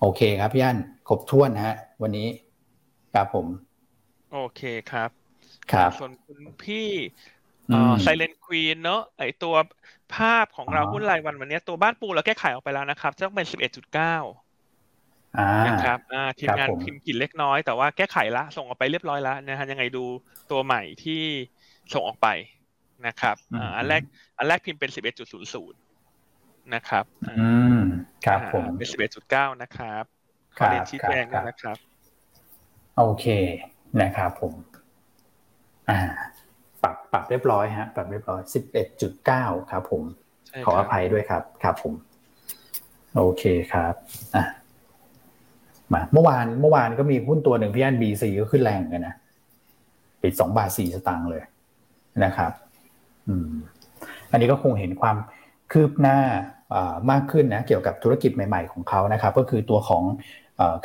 [0.01, 2.29] โอเคครับพี่อันครบถ้วนฮะ วันนี้
[3.15, 3.47] ครับผม
[4.33, 5.11] โอเคครับ
[5.73, 6.89] ครับส่วนคุณพี่
[8.03, 9.55] Silent Queen เนอะไอตัว
[10.17, 14.17] ภาพของเราหุ้นรายวันวันนี้ตัวบ้านปูเราแก้ไขออกไปแล้วนะครับจะต้องเป็นสิบเอ็ดจุดเก้า
[15.67, 15.99] นะครับ
[16.39, 20.05] ทีมงานพิมพ์กินเล็กน้อยแต่ว่าแก้ไขละส่งออกไปเรียบร้อยแล้วนะฮะยังไงดู
[20.51, 21.23] ตัวใหม่ที่
[21.93, 22.29] ส่งออกไป
[23.07, 23.37] นะครับ
[23.77, 24.03] อันแรก
[24.39, 25.79] อันแรกพิมพ์เป็นสิบเอ็ดจุดศูนย์ศูนย์
[26.75, 27.81] นะครับ อืม
[28.27, 30.05] ครับผมเป็นสิบเอ็ดจุดเก้านะครับ
[30.57, 31.77] ขอเรียนชี้แจงนะครับ
[32.97, 33.27] โอเค
[34.03, 34.53] นะครับผม
[35.91, 35.99] อ่า
[37.13, 40.03] ปรับปรับเรียบร้อยฮะปรับเรียบร้อยสิบเอ็ดจุดเก้าครับผม
[40.65, 41.95] ขออภัยด้วยครับ ครับผม
[43.17, 43.43] โอเค
[43.73, 43.95] ครับ
[44.35, 44.45] อะ
[45.93, 49.15] มาเมื่อวานเมื่อวานก็มีหุ้นตัวหนึ่งพี่อันบีซีก็ขึ้นแรงกันนะ
[50.23, 51.43] ปิดสองบาทสี่สตางค์เลย
[52.25, 52.53] นะครับ
[53.29, 53.53] อืม
[54.31, 55.17] อันนี้ก็คงเห็นความ
[55.73, 56.19] คืบหน้า
[57.11, 60.05] มากขึ้นนะเกี่ยวกับธุรกิจใหม่ๆของเขานะครับ ก็คือตัวของ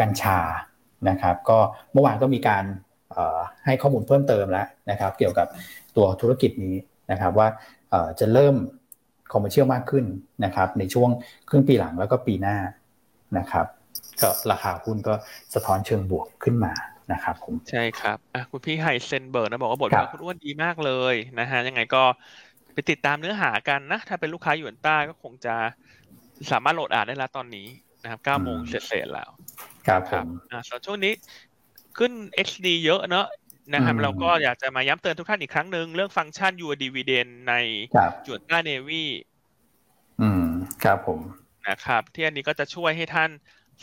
[0.02, 0.40] กัญชา
[1.10, 1.58] นะครับ ก็
[1.94, 2.64] เมื่อวานก็มีการ
[3.66, 5.48] ให้ข้อมูลเพิ่มเติมแล้วนะครับ เกี่ยวกับ
[5.98, 6.76] ตัวธุรกิจนี้
[7.12, 7.48] นะครับว่า
[8.20, 8.56] จะเริ่ม
[9.32, 10.06] คอมเมอร์เชียลมากขึ้น
[10.46, 11.10] นะครับในช่วง
[11.50, 12.58] ครึ่งปีหลังแล้วก็ปีหน้า
[13.38, 13.66] นะครับ
[14.22, 15.14] ก็ราคาหุ้นก็
[15.54, 16.74] สะท้อนเชิงบวกขึ้นมา
[17.12, 22.04] นะครับผมใช่ครับอะคุณพี่ไฮเซนเบิร์กนะบอกว่าบทความคุณอ้วนดีมากเลยนะฮะยังไงก็
[22.74, 25.56] ไปติดตามเนื้อหากันนะ ถ้าเป็นลูกค้าอยู่ใต้ก็คงจะ
[26.52, 27.68] สามารถโหลดอ่านได้แล้วตอนนี้
[28.04, 29.30] นะครับ9โมงเสร็จๆแล้ว
[29.88, 31.14] ครับผมอ่าส่วนช่วงนี้
[31.98, 32.12] ขึ้น
[32.48, 33.26] XD เยอะเนอะ
[33.74, 37.54] นะครับเราก็อยากจะมาย้ำเตือนทุกท่านอีกครั้งหนึ่งเรื่องฟังก์ชัน Your Dividend ใน
[38.26, 39.06] จวดต้าเนวี
[40.22, 40.46] อืม
[40.84, 41.20] ครับผม
[41.70, 43.30] นะครับ ที่อันนี้ก็จะช่วยให้ท่าน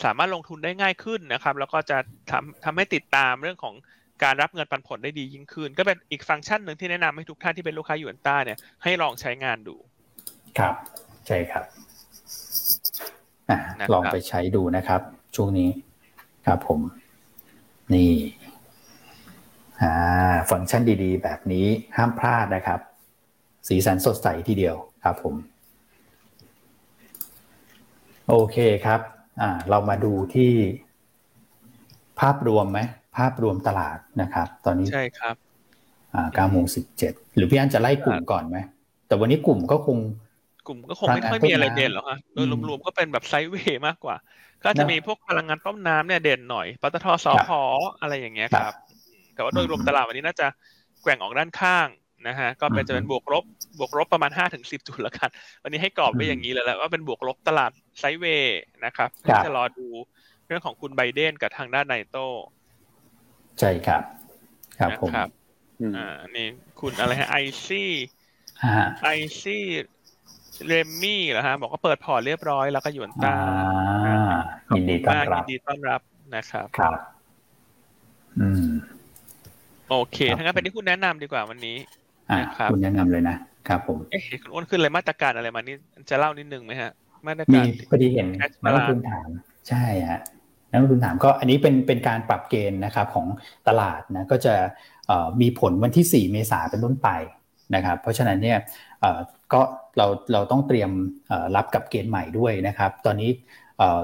[0.03, 1.97] สามารถลงทุนได้ง่ายขึ้นนะครับ แล้วก็จะ
[2.31, 3.75] ทำทำให้ติดตามเรื่องของ
[4.23, 9.75] การรับเงินปันผลได้ดียิ่งขึ้น ก็เป็นอีกฟังก์ชันหนึ่งที่แนะนำให้ทุกท่านที่เป็นลูกค้ายูนต้าเนี่ยให้ลองใช้งานดู
[10.59, 10.75] ครับ
[11.27, 11.65] ใช่ครับ
[13.49, 13.51] อ
[13.93, 15.01] ลองไปใช้ดูนะครับ
[15.35, 15.69] ช่วงนี้
[16.45, 16.79] ครับผม
[17.93, 18.11] นี่
[19.81, 21.65] อ่าฟังก์ชันดีๆ แบบนี้
[21.97, 22.79] ห้ามพลาดนะครับ
[23.67, 25.35] สีสันสดใสทีเดียวครับผม
[28.29, 28.99] โอเคครับ
[29.41, 30.51] อ่าเรามาดูที่
[32.19, 32.79] ภาพรวมไหม
[33.17, 35.35] ภาพรวมตลาดนะครับ ตอนนี้ใช่ครับ
[36.13, 38.57] อ่าเก้าโมงสิบเจ็ดหรือพี่อันจะไล่กลุ่มก่อนไหม
[39.07, 39.97] แต่วันนี้กลุ่มก็คง
[40.67, 44.15] กลุ่มก็คงไม่ค่อยมีอะไรเด่นหรอกฮะโดยรวมๆก็เป็นแบบไซด์เวย์มากกว่า
[44.65, 47.49] ก็จะมีพวกพลังงานต้มน้ำเนี่ยเด่นหน่อยปตทสพ
[48.01, 48.75] อะไรอย่างเงี้ยครับ
[49.35, 50.47] แต่ว่าโดยรวมตลาดวันนี้น่าจะ
[51.01, 51.87] แกว่งออกด้านข้าง
[52.27, 53.43] นะฮะก็เป็นจะเป็นบวกลบ
[53.79, 55.29] บวกลบประมาณห้าถึงสิบจุดละกัน
[55.63, 59.87] วันนี้ให้กรอบไว้อย่างนี้เลยแหละว่าเป็นบวกลบตลาดไซด์เวย์นะครับที่จะรอดู
[60.47, 62.17] เรื่องของคุณไบเดนกับทางด้านไนโต
[63.59, 64.01] ใช่ครับ
[64.79, 65.11] ครับผม
[65.95, 66.47] อ่านี่
[66.79, 67.91] คุณอะไรฮะไอซี่
[69.03, 69.09] ไอ
[69.41, 69.63] ซี่
[70.67, 73.35] เรมมี่เหรอฮะบอกว่าเปิดพอร์ตเรียบร้อยแล้วก็หยวนต้า
[74.75, 76.01] ยินดีต้อนรับยินดีต้อนรับ
[76.35, 76.93] นะครับครับ
[78.39, 78.67] อืม
[79.89, 81.77] โอเคทั้งนั้นเป็นที่คุณแนะนำดีกว่าวันนี้
[82.39, 83.35] นะครับคุณแนะนำเลยนะ
[83.67, 85.75] ครับผมเอ๊ะคุณอ้วนขึ้นเลยมาตรการอะไรมานี่
[86.09, 86.91] จะเล่านิดนึงไหมฮะ
[87.27, 88.27] มาตรการพอดีเห็น
[88.63, 89.29] นักลงทุนถาม
[89.69, 90.21] ใช่ฮะ
[90.71, 93.27] นักลงทุนถามก็อันนี้เป็นเป็นการปรับเกณฑ์นะครับของ
[93.67, 94.53] ตลาดนะก็จะ
[95.41, 97.09] มีผลวันที่ 4 เมษาเป็นต้นไป
[97.75, 98.59] นะครับ เพราะฉะนั้นเนี่ย
[99.53, 99.61] ก็
[99.97, 100.91] เราเราต้องเตรียม
[101.55, 103.29] รับกับเกณฑ์ใหม่ด้วยนะครับ ตอนนี้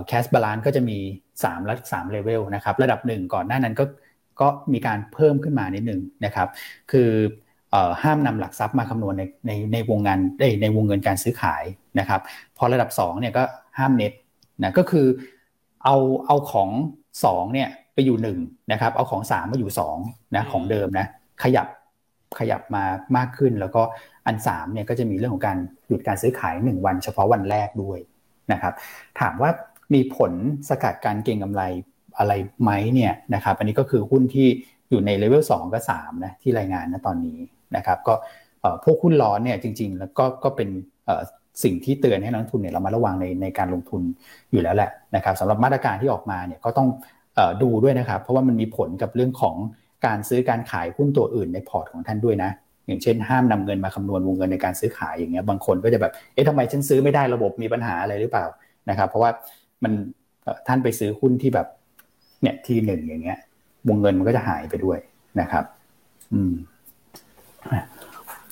[0.08, 0.98] แคสบาลานก็จะมี
[1.34, 3.84] 3ระดับ3เลเวลนะครับ ระดับ 1 ก่อนหน้านั้นก็
[4.42, 6.48] ก็มีการเพิ่มขึ้นมานิดนึงนะครับ
[6.92, 7.10] คือ
[8.04, 10.20] ห้ามนำหลักทรัพย์มาคำนวณในในในวงงาน
[10.62, 11.64] ในวงเงินการซื้อขาย
[12.00, 12.22] นะครับ
[12.58, 13.44] พอระดับ2เนี่ยก็
[13.80, 14.14] ห้ามเน็ต
[14.64, 15.08] นะก็คือ
[15.84, 15.96] เอา
[16.28, 16.70] เอาของ
[17.12, 19.72] 2เนี่ยไปอยู่1นะครับ เอาของ 3 มาอยู่
[20.04, 21.06] 2นะของเดิมนะ
[21.44, 21.68] ขยับ
[22.40, 22.84] ขยับมา
[23.18, 23.82] มากขึ้น แล้วก็
[24.26, 28.00] อัน3เนี่ยก็จะมีเรื่องของการหยุดการซื้อขาย 1 วันเฉพาะวันแรกด้วย
[28.52, 28.74] นะครับ
[29.20, 29.50] ถามว่า
[29.94, 30.32] มีผล
[30.70, 31.64] สกัดการเก็งกำไร
[32.20, 34.48] อะไรไหมเนี่ยนะครับอันนี้ก็คือหุ้นที่
[34.90, 37.40] อยู่ในเลเวล2กับ3นะที่รายงานนะตอนนี้
[37.76, 38.14] นะครับก็
[38.84, 40.70] พวกหุ้นร้อนเนี่ยจริง ๆ แล้วก็ก็เป็น
[41.64, 44.02] สิ่งที่เตือนให้นักทุนเนี่ยเรามาระวังในในการลงทุน
[44.52, 46.88] อยู่แล้วแหละนะครับสำหรับมาตรการที่ออกมาเนี่ยก็ต้อง
[47.64, 49.56] ดูด้วยนะครับ เพราะว่ามันมีผลกับเรื่องของ
[50.06, 52.52] การซื้อการขายหุ้นตัวอื่นในพอร์ตของท่านด้วยนะ
[52.88, 58.46] อย่างเช่นห้ามนำเงินมาคำนวณวงเงินในการซื้อขายอย่างเงี้ยบางคนก็จะแบบเอ๊ะทำไมฉันซื้อไม่ได้ระบบมีปัญหาอะไรหรือเปล่า
[58.90, 59.32] นะครับเพราะว่า
[59.84, 59.94] มัน
[60.68, 61.68] ท่านไปซื้อหุ้นที่แบบ
[62.42, 63.40] เนี่ยทีหนึ่งอย่างเงี้ย
[63.88, 65.00] วงเงินมันก็จะหายไปด้วย
[65.40, 65.66] นะครับ
[66.34, 66.54] อืม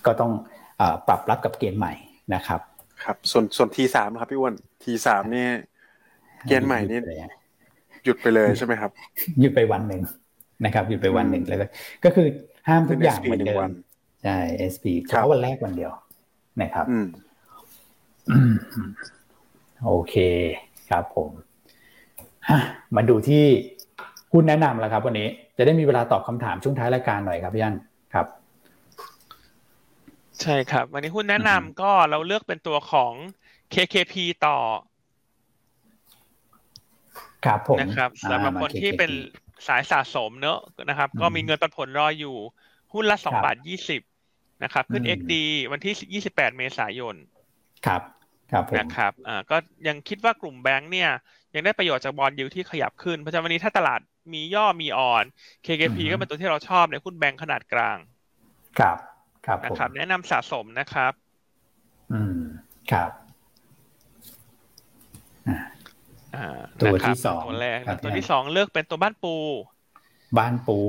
[0.06, 0.32] ก็ต้อง
[0.80, 1.94] อปรับรับกับเกณฑ์ใหม่
[2.36, 2.62] นะครับ
[3.04, 5.48] ครับ ส่วนส่วนทีสามครับพี่อ้วนทีสามนี่
[6.48, 7.00] เกณฑ์ใหม่นี่
[8.04, 8.92] หยุดไปเลยใช่ไหมครับ
[9.40, 10.02] หยุดไปวันหนึ่ง
[10.66, 11.66] นะครับ หยุดไปวันหนึ่งแล้วก็
[12.04, 12.28] ก็คือ
[12.68, 13.70] ห้ามทุกอย่างเหมือนเดิม
[14.24, 14.38] ใช่
[14.74, 15.92] SP เฉพาะวันแรกวันเดียว
[16.62, 16.86] นะครับ
[19.86, 20.16] โอเค
[20.90, 21.30] ครับผม
[22.96, 23.46] มาดูที่
[24.34, 27.76] หุ้นแนะนำแล้วครับ วันนี้จะได้มีเวลาตอบคำถามช่วงท้ายรายการหน่อยครับพี่อัน
[28.14, 28.26] ครับ
[30.42, 33.14] ใช่ครับ วันนี้หุ้นแนะนำก็เราเลือกเป็นตัวของ
[33.74, 34.16] KKP
[34.46, 34.58] ต่อ
[37.46, 39.12] ครับผมนะครับสำหรับคนที่เป็น
[39.68, 40.60] สายสะสมเนอะ
[40.90, 42.36] นะครับ ก็มีเงินปันผลรออยู่
[42.94, 44.02] หุ้นละสองบาทยี่สิบ
[44.64, 45.34] นะครับ ขึ้น XD
[45.72, 47.16] วันที่ยี่สิบแปดเมษายน
[47.86, 48.02] ครับ
[48.52, 49.58] ครับนะครับ อ่า ก็
[49.88, 51.10] ยังคิดว่ากลุ่มแบงค์เนี่ย
[51.56, 54.02] ยังได้ประโยชน์จากบอลยูที่ขยับขึ้น เพราะฉะนั้นวันนี้ถ้าตลาด
[54.34, 55.24] มีย่อมีอ่อน
[55.66, 57.98] KKP ก็เป็นตัวที่เราชอบในหุ้นแบงค์ขนาดกลาง
[58.80, 58.98] ครับ
[59.46, 61.14] ครับนะครับ แนะนำสะสมนะครับ
[62.14, 62.40] อืม
[62.92, 63.12] ครับ
[66.82, 69.36] ตัวที่สองตัวแรกตัวที่สองเลือกเป็นตัวบ้านปู
[70.38, 70.80] บ้านปู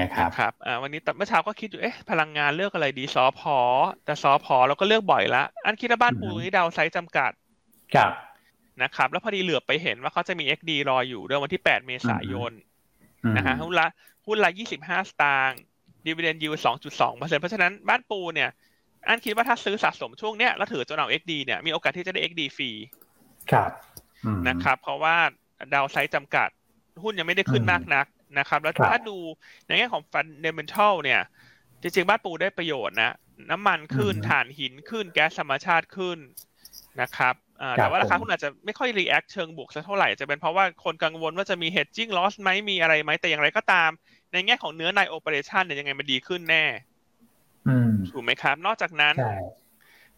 [0.00, 3.56] นะครับครับอ่าวันนี้แต่เมื่อเช้าก็คิดอยู่เอ๊ะพลังงานเลือกอะไรดีซอพอ
[4.04, 7.32] แต่ซอพอเราก็เลือกบ่อยละอันคิดว่าบ้านปูนี้ downside จำกัด
[7.94, 8.12] ครับ
[8.82, 12.52] นะครับ แล้วพอดีเหลือบไปเห็นว่าเขาจะมี XD รออยู่เดือนวันที่ 8 เมษายน
[13.36, 13.88] นะฮะหุ้นละ
[14.26, 14.50] หุ้นละ
[14.80, 15.60] 25สตางค์
[16.06, 16.50] ดีเวเดนยู
[16.84, 18.50] 2.2เปอร์เซ็นต์เพราะฉะนั้นบ้านปูเนี่ย
[19.08, 22.70] อันคิดว่าถ้าซื้อสะสมช่วงเนี้ยแล้วถือจนเอา XD เนี่ยมีโอกาสที่จะได้ XD ฟรี
[23.52, 23.70] ครับ
[24.48, 25.16] นะครับ เพราะว่า
[25.74, 26.48] downside จำกัด
[27.02, 28.06] หุ้นยังไม่ได้ขึ้นมากนัก
[28.38, 29.16] นะครับ แล้วถ้าดู
[29.66, 31.20] ในแง่ของ fundamental เนี่ย
[31.82, 33.14] จริงๆ บ้านปูได้ประโยชน์นะ
[33.50, 36.18] น้ำมันขึ้นถ่านหินขึ้นแก๊สธรรมชาติขึ้น
[37.00, 37.34] นะครับ
[37.76, 43.90] แต่ว่าราคาหุ้นอาจจะไม่ค่อย react เชิงบวกสักเท่าไหร่จะเป็นเพราะว่าคนกังวลว่าจะมี hedging loss ไหมมีอะไรไหมแต่อย่างไรก็ตาม
[44.32, 46.64] ในแง่ของเนื้อใน operation เนี่ยยังไงมันดีขึ้นแน่
[48.12, 49.14] ถูกไหมครับ นอกจากนั้น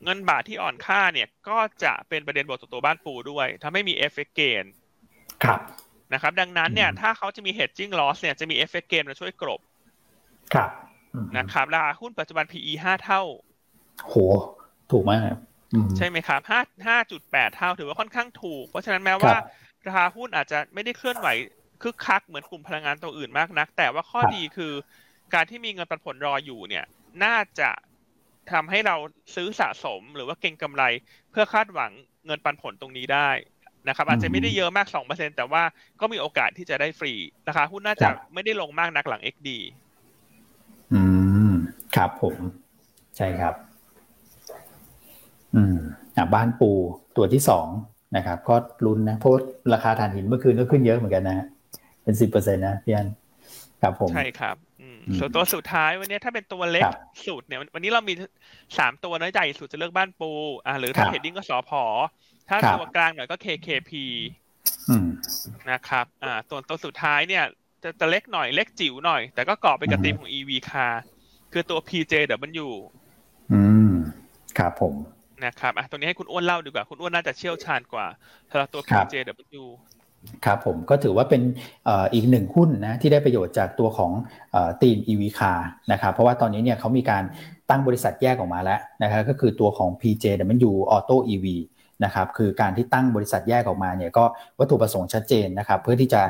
[0.05, 4.64] เงินบาทที่อ่อนค่าเนี่ย ก็จะเป็นประเด็นบวกต่อตัวบ้านปูด้วยทำให้มี FX gain
[5.45, 5.61] ครับ
[6.12, 9.61] นะครับ ดังนั้นเนี่ย ถ้าเขาจะมี hedging loss เนี่ยจะมี FX gain มาช่วยกลบ
[10.55, 10.70] ครับ
[11.36, 13.22] นะครับราคาหุ้นปัจจุบัน PE ห้าเท่า
[14.09, 14.14] โห
[14.90, 15.32] ถูกมาก
[15.97, 19.35] ใช่ไหมครับห้าห้าจุดแปดเท่าถือว่าค่อนข้างถูก เพราะฉะนั้นแม้ว่า
[19.87, 21.29] ราคาหุ้นอาจจะไม่ได้เคลื่อนไหว
[21.83, 24.73] คึกคักเหมือนกลุ่มพลังงานตัวอื่นมากนัก แต่ว่าข้อดีคือ
[25.35, 26.85] การที่มีเงินปันผลรออยู่เนี่ย
[27.25, 27.70] น่าจะ
[28.53, 28.97] ทำให้เรา
[29.35, 30.83] ซื้อสะสมหรือว่าเก็งกำไร
[31.31, 31.93] เพื่อคาดหวัง
[32.27, 33.31] เงินปันผลตรงนี้ได้
[33.89, 35.62] นะครับ อาจจะไม่ได้เยอะมากสองเปอร์เซ็นแต่ว่า
[36.01, 37.12] ก็มีโอกาสที่จะได้ฟรี
[37.49, 39.49] ราคาหุ้นน่าจะไม่ได้ลงมากนักหลัง XD
[40.93, 41.01] อื
[41.51, 41.53] ม
[41.97, 42.37] ครับผม
[43.16, 43.55] ใช่ครับ
[45.57, 45.76] อืม
[46.16, 46.70] อ่าบ้านปู
[47.16, 47.66] ตัวที่สอง
[48.16, 49.32] นะครับ ก็ลุ้นนะเพราะ
[49.72, 51.46] ราคาถ่านหินเมื่อคืนก็ขึ้นเยอะเหมือนกันนะ
[52.03, 53.09] เป็นสิบเปอร์เซ็นต์นะพี่อัน
[53.82, 54.57] ครับผมใช่ครับ
[55.18, 56.84] ส่วนตัวสุดท้ายวันนี้ถ้าเป็นตัวเล็ก
[57.26, 58.14] สุดเนี่ย วันนี้เรามี
[58.78, 60.30] สามตัวน้อยใหญ่สุดจะเลือกบ้านปู
[60.66, 61.82] อ่าหรือถ้าเฮดดิ้งก็สอพอ
[62.48, 63.90] ถ้าตัวกลางหน่อยก็ KKP
[65.70, 67.44] นะครับ อ่าตัวตัวสุดท้ายเนี่ย
[67.82, 70.92] จะจะเล็กหน่อยเล็กจิ๋วหน่อย แต่ก็เกาะไปกับตีมของ EV car
[71.53, 72.68] คือตัว PJW
[73.53, 73.92] อืม
[74.59, 74.94] ครับผม
[75.45, 78.07] นะครับอะตัวนี้ให้คุณอ้วนเล่าดีกว่า คุณอ้วนน่าจะเชี่ยวชาญกว่า
[78.51, 79.64] สำหรับตัว PJW
[80.45, 81.43] ครับผมก็ถือว่าเป็น
[82.14, 84.12] อีกหนึ่งหุ้นนะที่ได้ประโยชน์จากตัวของ
[84.82, 85.59] ตีม EV car
[85.93, 87.22] นะครับเพราะว่าตอนนี้เนี่ยเขามีการ
[87.70, 91.47] ตั้งบริษัทแยกออกมาแล้วนะครับก็คือตัวของ PJW Auto EV
[92.05, 94.24] นะครับคือการที่ตั้งบริษัทแยกออกมาเนี่ยก็
[94.59, 96.22] วัตถุประสงค์ชัดเจนนะครับเพื่อที่จะ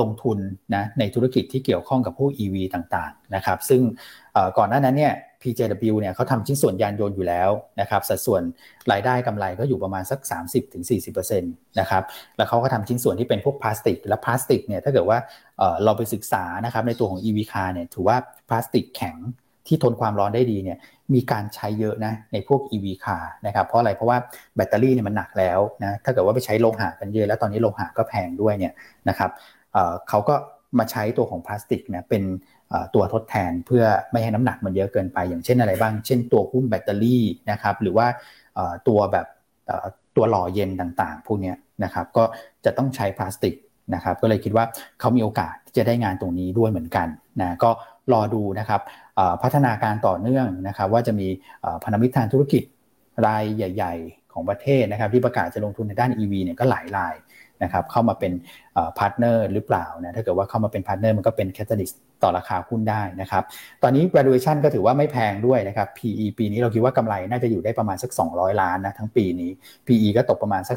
[0.00, 0.38] ลงทุน
[0.74, 3.82] นะในธุรกิจที่เกี่ยวข้องกับพวก EV ต่างๆนะครับซึ่ง
[4.58, 8.42] ก่อนหน้านั้นเนี่ย PJW เนี่ยเขาทำชิ้นส่วนยานยนต์อยู่แล้วนะครับสัดส่วน
[8.92, 10.20] รายได้กำไรก็อยู่ประมาณสัก
[10.80, 12.02] 30-40%นะครับ
[12.36, 15.18] แล้วเขาก็ทำชิ้นส่วนที่เป็นพวกพลาสติก และพลาสติกเนี่ยถ้าเกิดว่า
[15.84, 18.16] เราไปศึกษานะครับในตัวของ EV car เนี่ยถือว่า
[18.48, 19.16] พลาสติกแข็ง
[19.66, 20.78] ที่ทนความร้อนได้ดีเนี่ย
[21.14, 24.18] มีการใช้เยอะนะในพวก EV car นะครับเพราะอะไรเพราะว่า
[24.56, 28.72] แบตเตอรี่เนี่ยมันหนักแล้วนะถ้าเกิดว่าไปใช้โลหะกันเยอะแล้วตอนนี้โลหะก็แพงด้วยเนี่ย
[29.08, 29.30] นะครับ
[30.08, 30.34] เขาก็
[30.78, 32.22] มาใช้ตัวของพลาสติกเนี่ยเป็น
[32.94, 38.06] ตัวทดแทนเพื่อไม่ให้น้ำหนักมันเยอะเกินไป อย่างเช่นอะไรบ้าง เช่นตัวหุ้มแบตเตอรี่นะครับหรือว่า
[38.88, 39.26] ตัวแบบ
[40.16, 41.52] ตัวหล่อเย็นต่างๆ พวกนี้
[41.84, 42.24] นะครับก็
[42.64, 43.54] จะต้องใช้พลาสติก
[43.94, 44.64] นะครับก็เลยคิดว่า
[45.00, 47.08] เขามีโอกาสที่จะได้งานตรงนี้ด้วยเหมือนกัน
[47.40, 47.70] นะก็
[48.12, 48.80] รอดูนะครับ
[49.42, 51.28] พัฒนาการต่อเนื่องนะครับว่าจะมี
[51.84, 52.62] พันธมิตรทางธุรกิจ
[53.26, 57.14] รายใหญ่ ๆ ของประเทศนะครับที่ประกาศจะลงทุนในด้าน EV เนี่ยก็หลายราย
[57.62, 58.32] นะครับเข้ามาเป็น
[58.98, 63.42] partner หรือเปล่านะถ้าเกิดว่าเข้ามาเป็น partner มันก็เป็น catalyst ต่อราคาหุ้นได้นะครับ
[63.82, 69.50] ตอนนี้ valuation ก็ถือว่าไม่แพงด้วยนะครับ PE ปีนี้เราคิดว่ากำไรน่าจะอยู่ได้ประมาณสัก 200 ล้านนะทั้งปีนี้
[69.86, 70.76] PE ก็ตกประมาณสัก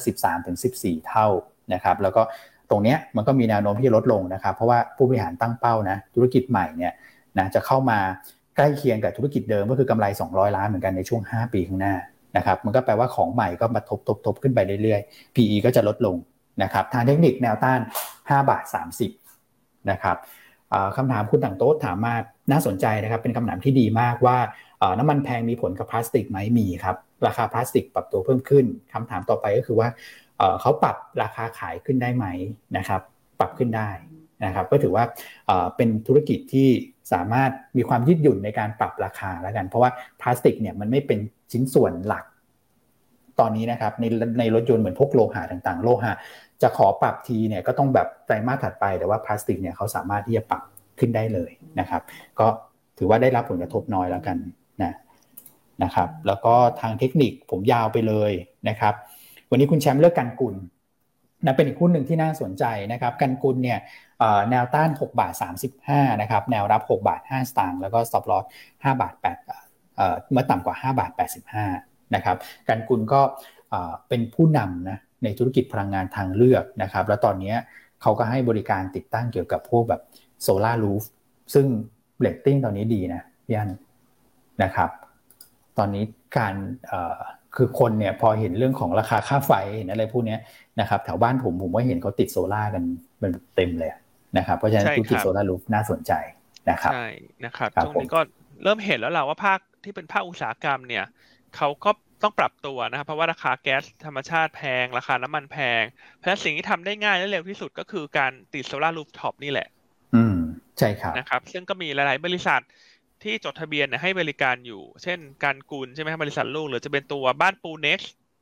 [0.53, 1.27] 13-14 เท่า
[1.73, 2.21] นะครับ แล้วก็
[2.69, 6.93] ตรงเนี้ยมันก็มีแนวโน้มที่ลดลงนะครับ เพราะว่าผู้บริหารตั้งเป้านะธุรกิจใหม่เนี่ย
[7.37, 7.99] นะจะเข้ามา
[8.55, 11.95] ใกล้เคียงกับธุรกิจเดิมก็คือกำไร 200 ล้านเหมือนกันในช่วง 5 ปีข้างหน้า
[12.37, 16.15] นะครับ มันก็แปลว่าของใหม่ก็มาทบทบทบขึ้นไปเรื่อยๆ PE ก็จะลดลง
[16.63, 17.79] นะครับ ทางเทคนิคแนวต้าน
[18.11, 18.63] 5 บาท
[19.27, 20.17] 30นะครับ
[20.97, 22.13] คำถามคุณต่างโต๊ะถามมา
[22.51, 24.38] น่าสนใจนะครับ เป็นคำถามที่ดีมากว่า
[24.99, 26.95] น้ำมันแพงมีผลกับพลาสติกไหมมีครับ
[27.28, 29.88] ราคาพลาสติกปรับตัวเพิ่มขึ้นคำถามต่อไปก็คือว่า
[30.61, 32.26] เขาปรับราคาขายขึ้นได้ไหม
[32.78, 33.01] นะครับ
[33.39, 33.89] ปรับขึ้นได้
[34.45, 35.03] นะครับก็ถือว่า
[35.76, 36.67] เป็นธุรกิจที่
[37.13, 41.19] สามารถมีความยืดหยุ่นในการปรับราคาแล้วกัน เพราะว่าพลาสติกเนี่ยมันไม่เป็น
[41.51, 42.24] ชิ้นส่วนหลัก
[43.39, 44.05] ตอนนี้นะครับใน
[44.39, 46.13] ในรถยนต์เหมือนพวกโลหะต่างๆ โลหะ
[46.64, 50.61] จะขอปรับทีเนี่ยก็ต้องแบบไตรมาสถัดไปแต่ว่าพลาสติกเนี่ยเขาสามารถที่จะปรับ
[50.99, 52.01] ขึ้นได้เลยนะครับ
[52.39, 52.47] ก็
[52.97, 54.38] ถือว่าได้รับผลกระทบน้อยแล้วกัน
[54.84, 54.93] นะ
[55.84, 58.32] นะครับ แล้วก็ทางเทคนิคผมยาวไปเลย
[58.70, 58.93] นะครับ
[59.49, 60.55] วันนี้คุณแชมป์เลือกกันกุล
[61.45, 63.80] นะเป็นอีกหุ้นหนึ่งที่น่าสนใจนะครับกันกุลเนี่ย
[64.49, 65.34] แนวต้าน 6 บาท
[65.78, 71.11] 35 นะครับ แนวรับ 6 บาท 5 สตางค์แล้วก็ stop loss 5 บาท8เมื่อต่ำกว่า 5 บาท
[71.61, 72.38] 85 นะครับ
[72.68, 73.22] กันกุลก็
[74.09, 77.53] เป็นผู้นำนะ ในธุรกิจพลังงานทางเลือกนะครับ แล้วตอนนี้
[78.01, 80.01] เขาก็ให้บริการติดตั้งเกี่ยวกับพวกแบบ
[80.41, 81.03] solar roof
[81.53, 81.65] ซึ่ง
[82.19, 83.71] เรตติ้งตอนนี้ดีนะพี่อัน
[84.63, 84.89] นะครับ
[85.78, 86.03] ตอนนี้
[86.38, 86.53] การ
[87.55, 90.38] คือคนเนี่ยพอเห็นเรื่องของราคาค่าไฟเห็นอะไรพวกนี้
[90.80, 92.84] นะครับแถวบ้านผมผมว่าเห็นเขาติดโซล่ากัน
[93.21, 93.91] มันเต็มเลย
[94.38, 96.11] นะครับเพราะฉะนั้นธุรกิจ solar roof น่าสนใจ
[96.69, 97.07] นะครับใช่
[97.45, 98.19] นะครับตรงนี้ก็
[98.63, 101.05] เริ่มเห็นแล้วแหละว่าภาคที่เป็นภาคอุตสาหกรรมเนี่ย
[101.55, 101.91] เขาก็
[102.24, 105.84] ต้องปรับตัวนะครับเพราะว่าราคาแก๊สธรรมชาติแพง ราคาน้ำมันแพง
[106.17, 109.67] เพราะฉะนั้นสิ่งที่ทำได้ง่ายและเร็วที่สุดก็คือการติด solar rooftop นี่แหละ
[110.15, 110.36] อืม
[110.80, 112.61] ใช่ครับนะครับ ซึ่งก็มีหลาย ๆ บริษัท
[113.24, 117.99] ที่จดทะเบียนให้บริการอยู่ เช่น การกูลใช่ไหมครับบริษัทลูกหรือจะเป็นตัวบ้านปู NEXT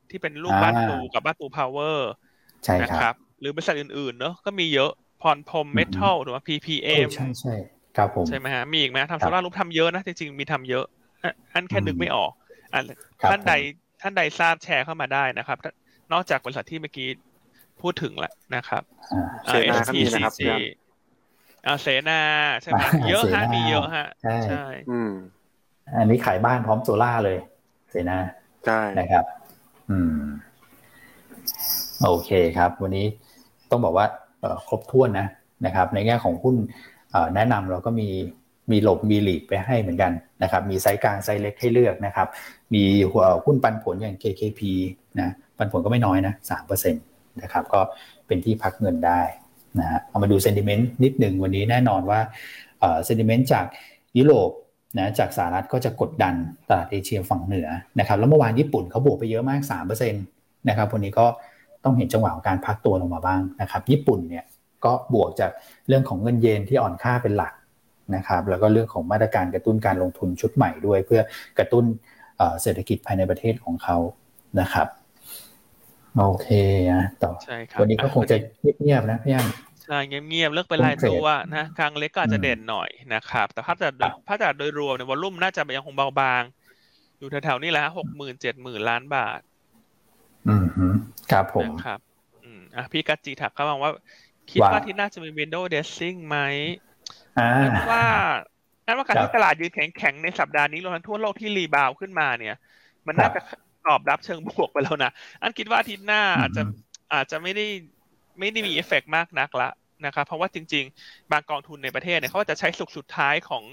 [0.10, 2.12] ที่เป็นลูกบ้านปูกับบ้านปูพาวเวอร์
[2.64, 7.56] ใช่ครับ หรือบริษัทอื่น ๆ เนอะก็มีเยอะพรพรหมเมทัลหรือว่า PPM ใช่ใช่
[7.98, 10.86] ครับผมใช่ไหมฮะมีอีกไหมทำ solar roof ทำเยอะนะจริง ๆ มีทำเยอะ
[11.54, 12.41] อันแค่นึกไม่ออกอัน
[13.32, 13.54] ท่านใด
[14.02, 15.58] ท่านใดทราบแชร์เข้ามาได้นะครับ
[16.14, 17.10] นอกจากบริษัทที่เมื่อกี้
[17.82, 18.84] พูดถึงแล้วนะครับ
[19.48, 20.34] เซนาก็มีนะครับ
[21.66, 22.20] อ่าเสนา
[22.62, 24.08] ใช่ไหมเยอะฮะมีเยอะฮะ
[24.50, 25.12] ใช่อืม
[25.98, 27.38] อันนี้ขายบ้านพร้อมโซล่าเลย
[27.90, 28.18] เสนา
[28.66, 29.26] ใช่นะครับ
[29.90, 30.22] อืม
[32.04, 33.06] โอเคครับ วันนี้
[33.70, 34.06] ต้องบอกว่า
[34.68, 35.28] ครบถ้วนนะ
[35.66, 36.56] นะครับ ในแง่ของหุ้น
[37.36, 38.10] แนะนำเราก็มี
[38.72, 40.12] มีหลบมีหลีกไปให้เหมือนกัน
[40.44, 42.28] นะครับมีไซส์กลางไซส์เล็กให้เลือกนะครับ
[42.74, 44.62] มีหัวหุ้นปันผลอย่าง KKP
[45.20, 47.00] นะปันผลก็ไม่น้อยนะสามเปอร์เซ็นต์
[47.42, 47.82] นะครับก็
[48.28, 49.22] เป็นที่พักเงินได้
[49.80, 52.20] นะฮะเอามาดู sentiment นิดหนึ่งวันนี้แน่นอนว่า
[53.06, 53.66] sentiment จาก
[54.18, 54.52] ยุโรป
[54.98, 56.34] นะจากสหรัฐก็จะกดดัน
[56.70, 57.68] ตลาดเอเชียฝั่งเหนือ
[58.00, 59.62] นะครับแล้วเมื่อวานญี่ปุ่นเขาบวกไปเยอะมาก
[59.92, 61.26] 3%นะครับวันนี้ก็
[61.84, 64.46] ต้องเห็นจังหวะของการพักตัวลงมาบ้างนะครับญี่ปุ่นเนี่ย
[64.86, 65.52] ก็บวกจาก
[65.88, 67.54] เรื่องของเงินเยนที่อ่อนค่าเป็นหลัก
[68.16, 71.22] นะครับแล้วก็เรื่องของมาตรการกระตุ้นการลงทุนชุดใหม่ด้วย เพื่อ
[71.58, 71.86] กระตุ้น
[72.62, 73.98] เศรษฐกิจภายในประเทศของเขา
[74.62, 74.88] นะครับ
[76.18, 76.48] โอเค
[76.94, 77.32] นะต่อ
[77.82, 78.36] วันนี้ก็คงจะ
[78.82, 79.48] เงียบๆนะพี่ยัน
[79.84, 83.92] ใช่เงียบๆเลือกเป็นรายตัวนะกลางเล็กก็อาจจะเด่นหน่อยนะครับ แต่ภาพจาก
[84.28, 86.44] ภาพจากโดยรวมในวอลุ่มน่าจะยังคงเบาบาง
[87.20, 89.40] อยู่แถวๆนี้แหละหกหมื่นเจ็ดหมื่นล้านบาท
[90.48, 90.66] อืม
[91.32, 92.00] ครับผมครับ
[92.44, 93.92] อืมอะพี่กัจจีถักเขาบอกว่า
[94.52, 96.38] คิดว่าที่น่าจะมี Windows Dressing ไหม
[97.42, 98.06] อ่าว่า
[98.86, 102.56] นั่นว่าการที่ตลาดยืนแข็งๆในสัปดาห์นี้รวมทั้งทั่วโลกที่ rebound ขึ้นมาเนี่ย
[103.08, 103.42] มันน่าจะ
[103.88, 105.12] ตอบรับเชิงบวกไปแล้วนะ
[105.42, 106.64] อันคิดว่าอาทิตย์หน้าอาจจะ
[107.14, 107.66] อาจจะไม่ได้
[108.40, 109.70] ไม่ได้มีเอฟเฟกมากนักละ
[110.06, 113.64] นะครับเพราะว่าจริง ๆ บางกองทุนในประเทศเนี่ยเขาจะใช้ศุกร์สุดท้ายของ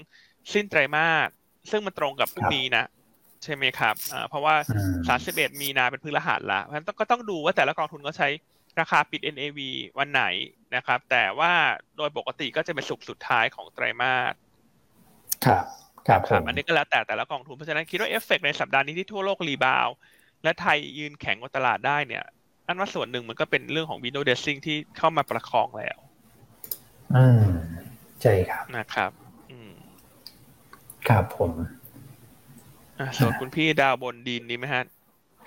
[0.53, 1.29] สิ้นไตรมาส
[1.71, 2.85] ซึ่งมันตรงกับพรุ่งนี้นะ
[3.43, 3.95] ใช่ไหมครับ
[4.29, 4.55] เพราะว่า
[5.07, 8.27] สามสิบเอ็ดมีนาเป็นพฤหัสละเพราะฉะนั้นก็ต้องดูว่าแต่ละกองทุนเขาใช้
[8.79, 9.59] ราคาปิด NAV
[9.99, 10.23] วันไหน
[10.75, 11.51] นะครับ แต่ว่า
[11.97, 14.33] โดยปกติก็จะเป็นศุกร์สุดท้ายของไตรมาส
[15.45, 15.65] ครับ
[16.07, 19.87] ครับผมอันนี้ก็แล้วแต่แต่ละกองทุนเพราะฉะนั้นคิดว่าเอฟเฟกในสัปดาห์นี้ที่ทั่วโลก rebound
[20.43, 22.25] และไทยยืนแข็งกว่าตลาดได้เนี่ย
[22.67, 25.97] อันว่าส่วนหนึ่งมันก็เป็นเรื่องของ window dressing ที่เข้ามาประคองแล้ว
[27.15, 27.43] อืม
[28.21, 29.11] ใช่ครับนะครับ
[29.51, 29.71] อืม
[31.07, 31.51] ครับผม
[32.99, 34.83] อ่าส่วนคุณพี่ดาวบนดินดีไหมฮะ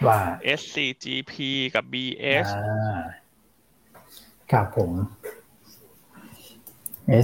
[0.09, 0.19] ว่า
[0.59, 1.35] SCGP
[1.75, 2.47] กับ BS
[4.53, 4.91] ครับผม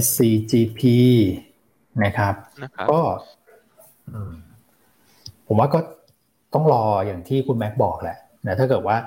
[0.01, 0.81] SCGP
[2.03, 2.33] นะครับ
[2.91, 2.99] ก็
[5.47, 5.79] ผมว่าก็
[6.53, 8.17] ต้องรออย่างที่คุณแม็กบอกแหละ
[8.47, 8.97] นะถ้าเกิดว่า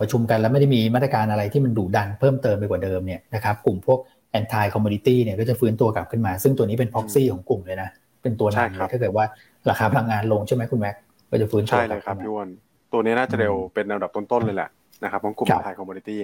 [0.00, 3.98] ประชุมกันแล้วไม่ได้มีมาตรการอะไรที่มันดุดันเพิ่มเติมไปกว่าเดิมเนี่ยนะครับกลุ่มพวก
[4.38, 7.90] anti commodity เนี่ยก็จะฟื้นตัวกลับขึ้นมา ซึ่งตัวนี้เป็น proxy ของกลุ่มเลยนะ
[8.22, 9.24] เป็นตัวนำเลยถ้าเกิดว่า
[9.70, 10.96] ราคาพลังงานลงใช่ไหมคุณแม็ก
[11.30, 12.48] ก็จะฟื้นตัวใช่เลยครับพี่อัน
[12.92, 14.70] ตัวนี้น่าจะเร็วเป็นอันดับต้นๆเลยแหละ
[15.04, 16.16] นะครับของกลุ่ม anti commodity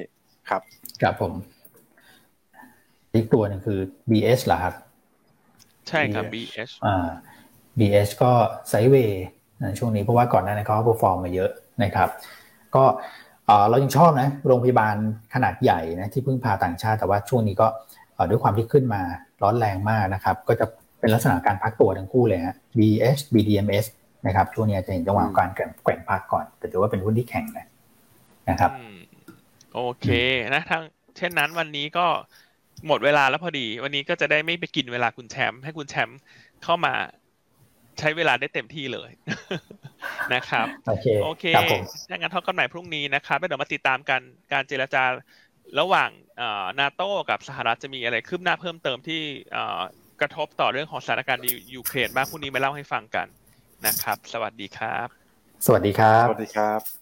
[0.49, 0.63] ครับ
[1.03, 1.33] ครับผม
[3.15, 3.79] อีกตัวนึงคือ
[4.11, 4.75] BS เหรอครับ
[5.89, 7.07] ใช่ครับ BS อ่า
[7.79, 8.33] BS ก็
[8.69, 9.25] sideway
[9.79, 11.51] ช่วงนี้เพราะว่าก่อนหน้านี้เขา perform มาเยอะ
[11.83, 12.09] นะครับ
[12.75, 12.85] ก็
[13.69, 14.97] เรายังชอบนะโรงพยาบาล
[15.35, 17.67] ขนาดใหญ่นะที่พึ่งพาต่างชาติแต่ว่าช่วงนี้ก็
[18.31, 19.03] ด้วยความที่ขึ้นมา
[19.43, 20.67] ร้อนแรงมากนะครับ ก็จะ
[21.01, 23.87] เป็นลักษณะการพักตัวทั้งคู่เลยฮะ BH BDMs
[24.27, 27.67] นะครับช่วงนี้จะเห็นจังหวะการแกว่งพักก่อน แต่ถือว่าเป็นหุ้นที่แข็งนะ
[28.51, 28.71] นะครับ
[29.75, 30.09] โอเค
[30.55, 30.83] นะทาง
[31.17, 32.07] เช่นนั้นวันนี้ก็
[32.87, 36.19] หมดเวลาแล้วพอดี วันนี้ก็จะได้ไม่ไปกินเวลาคุณแชมป์ให้คุณแชมป์
[36.65, 36.95] เข้ามา
[37.99, 39.11] ใช้เวลาได้เต็มที่เลย
[40.35, 41.45] นะครับโอเคโอเค
[42.09, 44.21] ถ้างั้นเท่ากันใหม่พรุ่งนี้นะครับเดี๋ยวมาติดตามกัน
[44.53, 45.05] การเจรจา
[45.81, 46.11] ระหว่าง
[46.81, 49.21] นาโต้กับสหรัฐจะมีอะไรคืบหน้าเพิ่มเติมที่
[50.21, 53.27] กระทบต่อเรื่องของสถานการณ์ในยูเครนบ้างพรุ่งนี้มาเล่าให้ฟังกัน
[53.85, 55.09] นะครับ สวัสดีครับ
[55.67, 56.97] สวัสดีครับ สวัสดีครับ